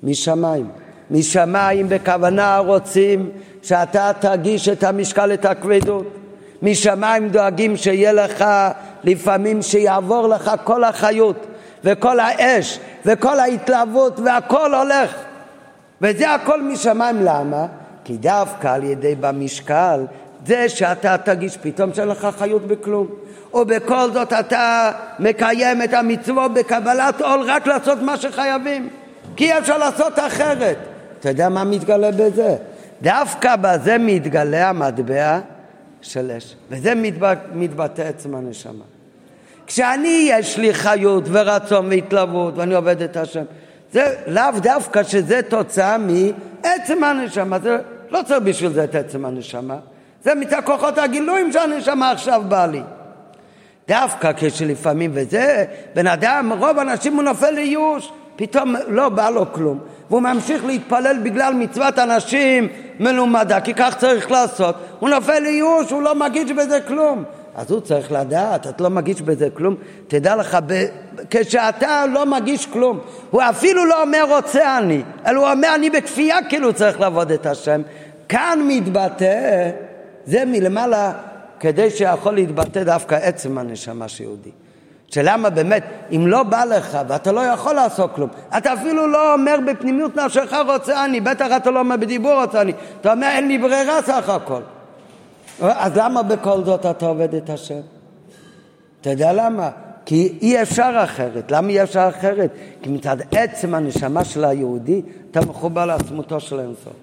[0.04, 0.68] משמיים.
[1.12, 3.30] משמיים בכוונה רוצים
[3.62, 6.06] שאתה תרגיש את המשקל, את הכבדות.
[6.62, 8.46] משמיים דואגים שיהיה לך
[9.04, 11.48] לפעמים שיעבור לך כל החיות
[11.84, 15.16] וכל האש וכל ההתלהבות והכל הולך
[16.02, 17.66] וזה הכל משמיים, למה?
[18.04, 20.06] כי דווקא על ידי במשקל,
[20.46, 23.08] זה שאתה תרגיש פתאום שאין לך חיות בכלום.
[23.54, 28.90] ובכל זאת אתה מקיים את המצוות בקבלת עול רק לעשות מה שחייבים.
[29.36, 30.78] כי אי אפשר לעשות אחרת.
[31.20, 32.56] אתה יודע מה מתגלה בזה?
[33.02, 35.40] דווקא בזה מתגלה המטבע
[36.02, 36.56] של אש.
[36.70, 36.94] וזה
[37.54, 38.84] מתבטא עצם הנשמה.
[39.68, 43.44] כשאני יש לי חיות ורצון והתלהבות ואני עובד את השם,
[43.92, 47.78] זה לאו דווקא שזה תוצאה מעצם הנשמה, זה
[48.10, 49.78] לא צריך בשביל זה את עצם הנשמה,
[50.24, 52.82] זה מצד כוחות הגילויים שהנשמה עכשיו באה לי.
[53.88, 55.66] דווקא כשלפעמים, וזה,
[55.96, 61.18] בן אדם, רוב האנשים הוא נופל לייאוש, פתאום לא בא לו כלום, והוא ממשיך להתפלל
[61.24, 62.68] בגלל מצוות אנשים
[63.00, 67.24] מלומדה, כי כך צריך לעשות, הוא נופל לייאוש, הוא לא מגיש בזה כלום.
[67.56, 69.76] אז הוא צריך לדעת, את לא מגיש בזה כלום.
[70.08, 70.86] תדע לך, ב...
[71.30, 73.00] כשאתה לא מגיש כלום,
[73.32, 77.46] הוא אפילו לא אומר רוצה אני, אלא הוא אומר אני בכפייה כאילו צריך לעבוד את
[77.46, 77.82] השם.
[78.30, 79.70] כאן מתבטא,
[80.26, 81.14] זה מלמעלה,
[81.60, 84.52] כדי שיכול להתבטא דווקא עצם הנשמה שיהודי.
[85.08, 89.56] שלמה באמת, אם לא בא לך ואתה לא יכול לעשות כלום, אתה אפילו לא אומר
[89.68, 93.58] בפנימיות נפשך רוצה אני, בטח אתה לא אומר בדיבור רוצה אני, אתה אומר אין לי
[93.58, 94.62] ברירה סך הכל.
[95.62, 97.80] אז למה בכל זאת אתה עובד את השם?
[99.02, 99.70] אתה יודע למה?
[100.06, 101.52] כי אי אפשר אחרת.
[101.52, 102.52] למה אי אפשר אחרת?
[102.82, 105.02] כי מצד עצם הנשמה של היהודי,
[105.32, 106.94] אתה מחובר לעצמותו של אינסוף.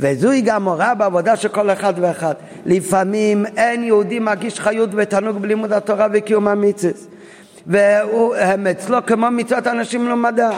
[0.00, 2.34] וזוהי גם הוראה בעבודה של כל אחד ואחד.
[2.66, 6.92] לפעמים אין יהודי מרגיש חיות ותענוג בלימוד התורה וקיום המצווה.
[7.66, 10.50] והם אצלו כמו מצוות אנשים למדע.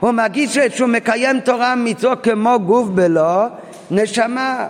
[0.00, 3.46] הוא מרגיש שהוא מקיים תורה מצוות כמו גוף בלא
[3.90, 4.66] נשמה.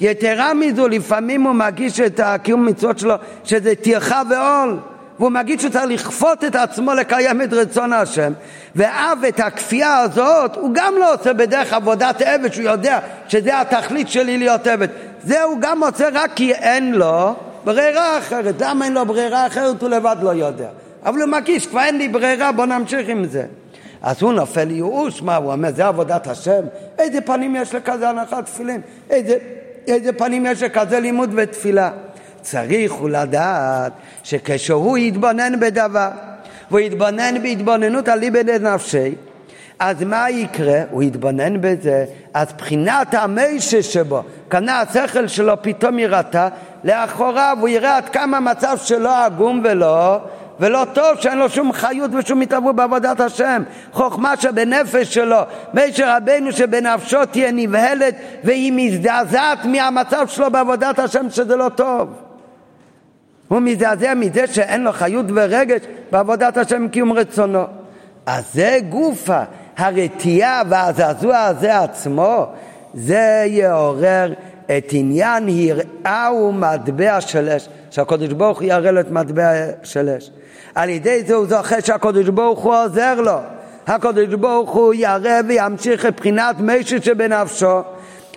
[0.00, 3.14] יתרה מזו, לפעמים הוא מרגיש את הקיום מצוות שלו,
[3.44, 4.78] שזה טרחה ועול.
[5.20, 8.32] והוא מרגיש שהוא צריך לכפות את עצמו לקיים את רצון השם
[8.76, 12.98] ואף את הכפייה הזאת הוא גם לא עושה בדרך עבודת עבד שהוא יודע
[13.28, 14.88] שזה התכלית שלי להיות עבד
[15.24, 19.82] זה הוא גם עושה רק כי אין לו ברירה אחרת למה אין לו ברירה אחרת
[19.82, 20.68] הוא לבד לא יודע
[21.04, 23.44] אבל הוא מרגיש כבר אין לי ברירה בוא נמשיך עם זה
[24.02, 26.64] אז הוא נופל ייאוש, מה הוא אומר, זה עבודת השם?
[26.98, 28.80] איזה פנים יש לכזה הנחת תפילין?
[29.10, 29.36] איזה,
[29.86, 31.90] איזה פנים יש לכזה לימוד ותפילה?
[32.50, 33.92] צריך הוא לדעת
[34.24, 36.08] שכשהוא יתבונן בדבר,
[36.70, 39.14] והוא יתבונן בהתבוננות על ליבד נפשי,
[39.78, 40.82] אז מה יקרה?
[40.90, 46.48] הוא יתבונן בזה, אז בחינת המשה שבו, קנה השכל שלו פתאום ירתע,
[46.84, 50.18] לאחוריו הוא יראה עד כמה המצב שלו עגום ולא,
[50.60, 53.62] ולא טוב, שאין לו שום חיות ושום התערבות בעבודת השם.
[53.92, 55.40] חוכמה שבנפש שלו,
[55.74, 62.29] משה רבנו שבנפשו תהיה נבהלת והיא מזדעזעת מהמצב שלו בעבודת השם שזה לא טוב.
[63.50, 65.80] הוא מזדעזע מזה שאין לו חיות ורגש
[66.12, 67.64] בעבודת השם קיום רצונו.
[68.26, 69.42] אז זה גופה,
[69.76, 72.46] הרתיעה והזעזוע הזה עצמו,
[72.94, 74.32] זה יעורר
[74.66, 80.30] את עניין יראה ומטבע של אש, שהקדוש ברוך הוא יראה לו את מטבע של אש.
[80.74, 83.38] על ידי זה הוא זוכה שהקדוש ברוך הוא עוזר לו.
[83.86, 87.80] הקדוש ברוך הוא יראה וימשיך את בחינת משהו שבנפשו.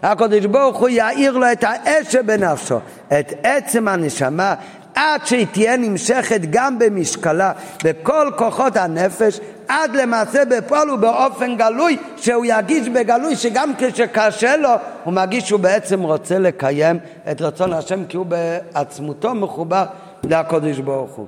[0.03, 4.55] הקדוש ברוך הוא יאיר לו את האש שבנפשו, את עצם הנשמה,
[4.95, 7.51] עד שהיא תהיה נמשכת גם במשקלה
[7.83, 14.69] בכל כוחות הנפש, עד למעשה בפועל ובאופן גלוי, שהוא ירגיש בגלוי שגם כשקשה לו,
[15.03, 16.99] הוא מרגיש שהוא בעצם רוצה לקיים
[17.31, 19.85] את רצון השם כי הוא בעצמותו מחובר
[20.23, 21.25] לקודש ברוך הוא.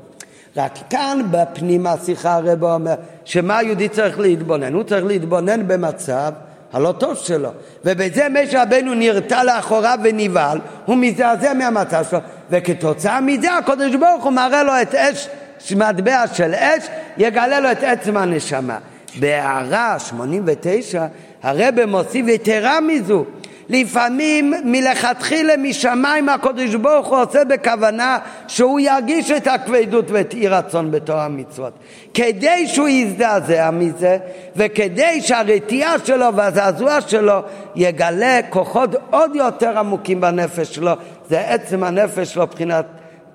[0.57, 2.95] רק כאן בפנים השיחה הרב אומר
[3.25, 4.73] שמה היהודי צריך להתבונן?
[4.73, 6.31] הוא צריך להתבונן במצב
[6.75, 7.49] הלא טוב שלו.
[7.85, 12.19] ובזה משה רבנו נרתע לאחוריו ונבהל, הוא מזעזע מהמצב שלו,
[12.49, 15.29] וכתוצאה מזה הקדוש ברוך הוא מראה לו את אש,
[15.75, 16.83] מטבע של אש,
[17.17, 18.77] יגלה לו את עצם הנשמה.
[19.19, 21.05] בהערה 89
[21.43, 23.25] הרב מוסיף יתרה מזו
[23.69, 30.91] לפעמים מלכתחילה משמיים הקדוש ברוך הוא עושה בכוונה שהוא ירגיש את הכבדות ואת אי רצון
[30.91, 31.73] בתור המצוות.
[32.13, 34.17] כדי שהוא יזדעזע מזה
[34.55, 37.39] וכדי שהרתיעה שלו והזעזוע שלו
[37.75, 40.91] יגלה כוחות עוד יותר עמוקים בנפש שלו
[41.29, 42.85] זה עצם הנפש שלו מבחינת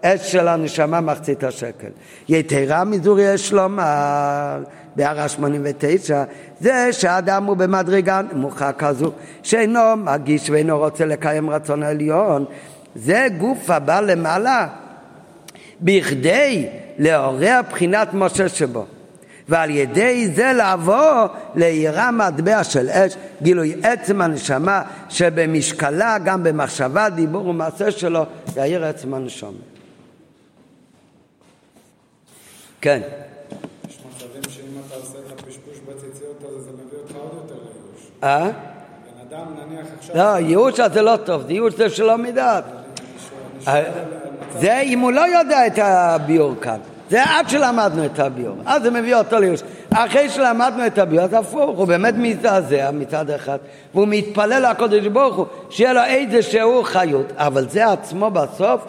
[0.03, 1.88] אש של הנשמה מחצית השקל
[2.28, 4.62] יתרה מזו יש לומר
[4.96, 6.24] בהערה 89,
[6.61, 12.44] זה שהאדם הוא במדרגה נמוכה כזו, שאינו מגיש ואינו רוצה לקיים רצון עליון,
[12.94, 14.68] זה גוף הבא למעלה,
[15.80, 18.86] בכדי לעורר בחינת משה שבו.
[19.48, 27.46] ועל ידי זה לעבור לעירה מטבע של אש, גילוי עצם הנשמה שבמשקלה גם במחשבה, דיבור
[27.46, 28.24] ומעשה שלו,
[28.57, 29.70] יאיר עצם הנשמה.
[32.81, 33.01] כן.
[38.22, 38.45] אה?
[38.45, 38.51] בן
[39.28, 40.16] אדם נניח עכשיו...
[40.16, 42.64] לא, ייאוש זה לא טוב, זה ייאוש זה שלא מדעת.
[43.68, 43.83] אה,
[44.59, 46.78] זה אם הוא לא יודע את הביור כאן.
[47.11, 49.61] זה עד שלמדנו את הביור, אז זה מביא אותו לייאוש.
[49.91, 53.59] אחרי שלמדנו את הביור, אז הפוך, הוא באמת מזדעזע מצד אחד,
[53.95, 58.81] והוא מתפלל לקודש ברוך הוא, שיהיה לו איזה שהוא חיות, אבל זה עצמו בסוף,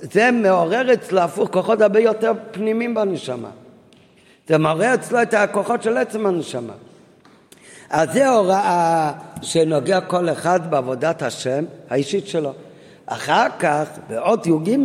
[0.00, 3.50] זה מעורר אצלו הפוך כוחות הרבה יותר פנימיים בנשמה.
[4.48, 6.72] זה מעורר אצלו את הכוחות של עצם הנשמה.
[7.90, 12.52] אז זה הוראה שנוגע כל אחד בעבודת השם האישית שלו.
[13.06, 14.76] אחר כך, באות י"ג,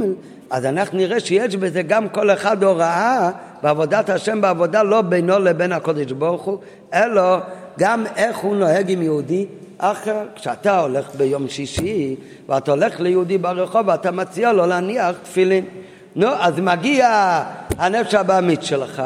[0.49, 3.29] אז אנחנו נראה שיש בזה גם כל אחד הוראה
[3.61, 6.57] בעבודת השם בעבודה לא בינו לבין הקודש ברוך הוא,
[6.93, 7.37] אלא
[7.79, 9.45] גם איך הוא נוהג עם יהודי
[9.79, 10.23] אחר.
[10.35, 12.15] כשאתה הולך ביום שישי
[12.49, 15.65] ואתה הולך ליהודי ברחוב ואתה מציע לו להניח תפילין.
[16.15, 17.41] נו, אז מגיע
[17.77, 19.03] הנפש הבעמית שלך,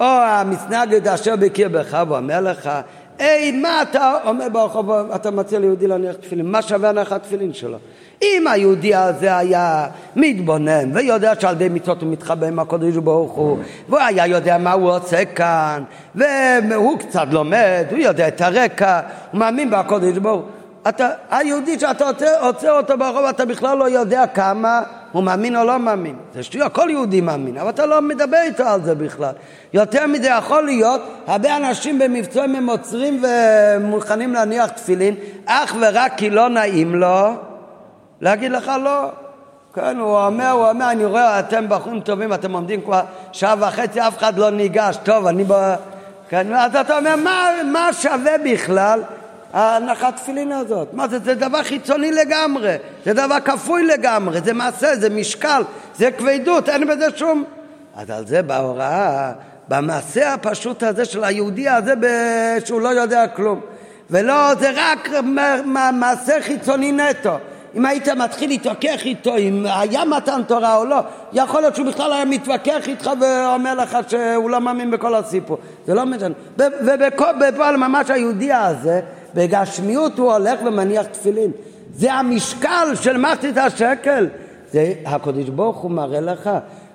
[0.00, 2.70] או המסנגד אשר בקיר בך ואומר לך,
[3.18, 6.46] היי, מה אתה אומר ברחוב, אתה מציע ליהודי להניח תפילין?
[6.46, 7.78] מה שווה הנחת תפילין שלו?
[8.22, 9.86] אם היהודי הזה היה
[10.16, 13.58] מתבונן ויודע שעל ידי מצוות הוא מתחבא עם הקודש ברוך הוא
[13.88, 15.82] והוא היה יודע מה הוא עושה כאן
[16.14, 19.00] והוא קצת לומד, הוא יודע את הרקע,
[19.30, 20.50] הוא מאמין בקודש ברוך הוא
[20.88, 22.04] אתה, היהודי שאתה
[22.40, 26.16] עוצר אותו ברחוב אתה בכלל לא יודע כמה הוא מאמין או לא מאמין.
[26.34, 29.32] זה שטויות, כל יהודי מאמין, אבל אתה לא מדבר איתו על זה בכלל.
[29.72, 35.14] יותר מזה יכול להיות, הרבה אנשים במבצעים הם עוצרים ומוכנים להניח תפילין,
[35.46, 37.30] אך ורק כי לא נעים לו
[38.24, 39.08] להגיד לך לא.
[39.74, 43.00] כן, הוא אומר, הוא אומר, אני רואה, אתם בחורים טובים, אתם עומדים כבר
[43.32, 45.74] שעה וחצי, אף אחד לא ניגש, טוב, אני ב...
[46.28, 49.02] כן, אז אתה אומר, מה, מה שווה בכלל
[49.52, 50.88] ההנחת תפילין הזאת?
[50.92, 51.18] מה זה?
[51.18, 55.62] זה דבר חיצוני לגמרי, זה דבר כפוי לגמרי, זה מעשה, זה משקל,
[55.96, 57.44] זה כבדות, אין בזה שום...
[57.96, 59.32] אז על זה בהוראה,
[59.68, 61.94] במעשה הפשוט הזה של היהודי הזה
[62.64, 63.60] שהוא לא יודע כלום.
[64.10, 65.08] ולא, זה רק
[65.92, 67.38] מעשה חיצוני נטו.
[67.76, 71.00] אם היית מתחיל להתווכח איתו אם היה מתן תורה או לא,
[71.32, 75.58] יכול להיות שהוא בכלל היה מתווכח איתך ואומר לך שהוא לא מאמין בכל הסיפור.
[75.86, 76.34] זה לא משנה.
[76.58, 79.00] ובפועל ממש היהודי הזה,
[79.34, 81.50] בגשמיות הוא הולך ומניח תפילין.
[81.94, 84.28] זה המשקל של מחצית השקל.
[84.72, 86.50] זה הקדוש ברוך הוא מראה לך.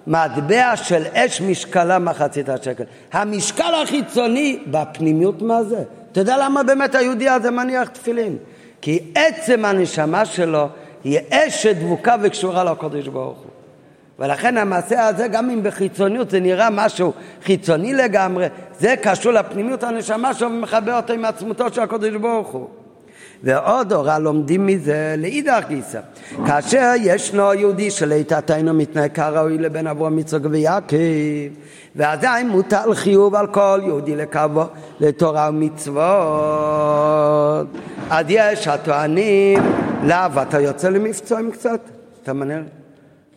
[0.08, 2.84] מטבע של אש משקלה מחצית השקל.
[3.14, 5.84] המשקל החיצוני בפנימיות מה זה?
[6.12, 8.38] אתה יודע למה באמת היהודי הזה מניח תפילין?
[8.82, 10.68] כי עצם הנשמה שלו
[11.04, 13.52] היא אש שדבוקה וקשורה לקדוש ברוך הוא.
[14.20, 17.14] ולכן המעשה הזה, גם אם בחיצוניות זה נראה משהו
[17.44, 18.48] חיצוני לגמרי,
[18.80, 22.70] זה קשור לפנימיות הנשמה שלו ומחבר אותו עם עצמותו של הקדוש ברוך הוא.
[23.44, 26.00] ועוד הוראה לומדים מזה לאידך גיסא.
[26.48, 30.98] כאשר ישנו יהודי שלעיתתנו מתנהג כראוי לבן אברהם מצחוק ויעקב,
[31.96, 34.64] ועדיין מוטל חיוב על כל יהודי לקרבו
[35.00, 35.98] לתורה ומצוות.
[38.10, 39.60] אז יש הטוענים,
[40.04, 41.80] לאו, אתה יוצא למבצעים קצת?
[42.24, 42.64] אתה מנהל?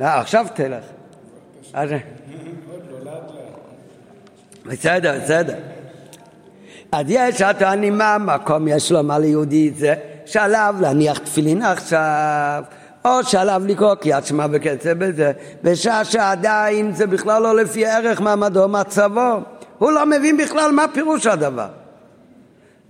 [0.01, 0.85] לא, עכשיו תלך.
[4.67, 5.55] בסדר, בסדר.
[6.93, 9.95] אז יש הטוענים מה המקום יש לו מה ליהודי זה?
[10.27, 12.63] שעליו להניח תפילין עכשיו
[13.05, 15.33] או שעליו לקרוא קריאת שמע בקצב בזה
[15.63, 19.41] בשעה שעדיין זה בכלל לא לפי ערך מעמדו מצבו
[19.79, 21.69] הוא לא מבין בכלל מה פירוש הדבר.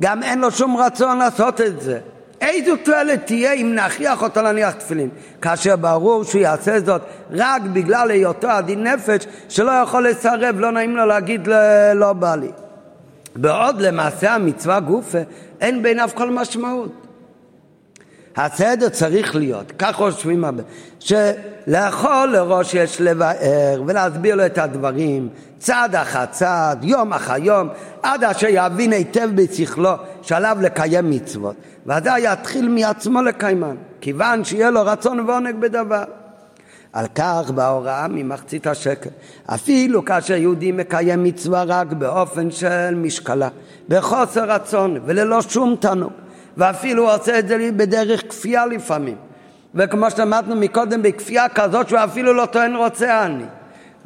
[0.03, 1.99] גם אין לו שום רצון לעשות את זה.
[2.41, 5.09] איזו תועלת תהיה אם נכריח אותו להניח תפילין?
[5.43, 10.97] כאשר ברור שהוא יעשה זאת רק בגלל היותו עדין נפש שלא יכול לסרב לא נעים
[10.97, 11.49] לו להגיד
[11.95, 12.51] לא בא לי
[13.37, 15.19] בעוד למעשה המצווה גופה
[15.61, 16.93] אין בעיניו כל משמעות.
[18.37, 20.63] הסדר צריך להיות, כך חושבים הרבה,
[20.99, 25.29] שלאכול לראש יש לבאר ולהסביר לו את הדברים
[25.59, 27.69] צעד אחר צעד, יום אחר יום,
[28.03, 29.91] עד אשר יבין היטב בשכלו
[30.23, 31.57] שעליו לקיים מצוות,
[31.87, 36.05] ואדם יתחיל מעצמו לקיימן, כיוון שיהיה לו רצון ועונג בדבר.
[36.93, 39.11] על כך בהוראה ממחצית השקל.
[39.47, 43.49] אפילו כאשר יהודי מקיים מצווה רק באופן של משקלה,
[43.89, 46.13] בחוסר רצון וללא שום תנוג,
[46.57, 49.17] ואפילו עושה את זה בדרך כפייה לפעמים.
[49.75, 53.45] וכמו שלמדנו מקודם, בכפייה כזאת שהוא אפילו לא טוען רוצה אני.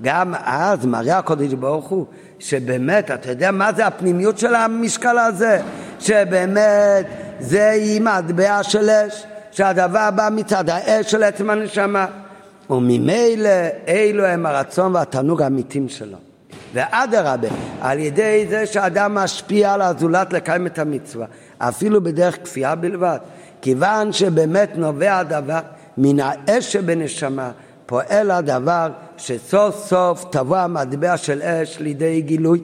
[0.03, 2.07] גם אז מראה הקודש ברוך הוא
[2.39, 5.61] שבאמת, אתה יודע מה זה הפנימיות של המשקל הזה?
[6.01, 7.07] שבאמת
[7.41, 12.07] זה היא מטבע של אש, שהדבר בא מצד האש של עצם הנשמה.
[12.71, 13.51] וממילא
[13.89, 16.19] אלו הם הרצון והתענוג האמיתים שלו.
[16.75, 17.49] ואדרבה,
[17.81, 21.27] על ידי זה שאדם משפיע על הזולת לקיים את המצווה,
[21.59, 23.19] אפילו בדרך כפייה בלבד,
[23.63, 25.61] כיוון שבאמת נובע הדבר
[25.99, 27.51] מן האש שבנשמה,
[27.87, 32.61] פועל הדבר שסוף סוף תבוא המטבע של אש לידי גילוי,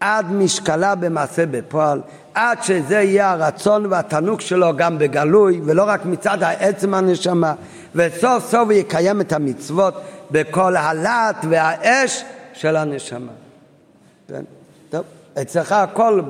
[0.00, 2.00] עד משקלה במעשה בפועל,
[2.34, 7.54] עד שזה יהיה הרצון והתענוג שלו גם בגלוי, ולא רק מצד העצם הנשמה,
[7.94, 9.94] וסוף סוף הוא יקיים את המצוות
[10.30, 13.32] בכל הלהט והאש של הנשמה.
[14.28, 14.42] כן?
[14.90, 15.04] טוב,
[15.42, 16.20] אצלך הכל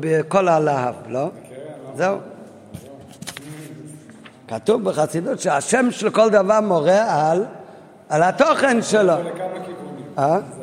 [0.00, 1.30] בכל הלהב, לא?
[1.96, 2.16] זהו.
[4.48, 7.44] כתוב בחסידות שהשם של כל דבר מורה על,
[8.08, 9.12] על התוכן שלו.
[9.16, 9.30] זה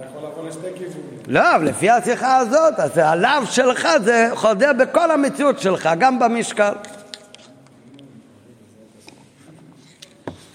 [0.10, 1.15] יכול לבוא לשתי כיוונים.
[1.28, 6.72] לא, אבל לפי השיחה הזאת, אז הלאו שלך זה חודר בכל המציאות שלך, גם במשקל.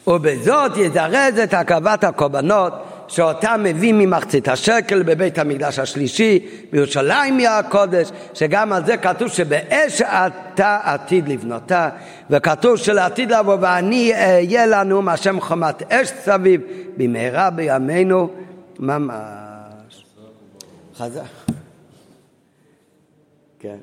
[0.07, 2.73] ובזאת יזרז את הקרבת הקורבנות
[3.09, 10.03] שאותה מביא ממחצית השקל בבית המקדש השלישי בירושלים היא הקודש שגם על זה כתוב שבאש
[10.03, 11.89] אתה עתיד לבנותה
[12.31, 16.61] וכתוב שלעתיד לבוא ואני אהיה לנו מהשם חומת אש סביב
[16.97, 18.31] במהרה בימינו
[18.79, 19.50] ממש.
[21.01, 21.23] חזק.
[23.59, 23.79] כן.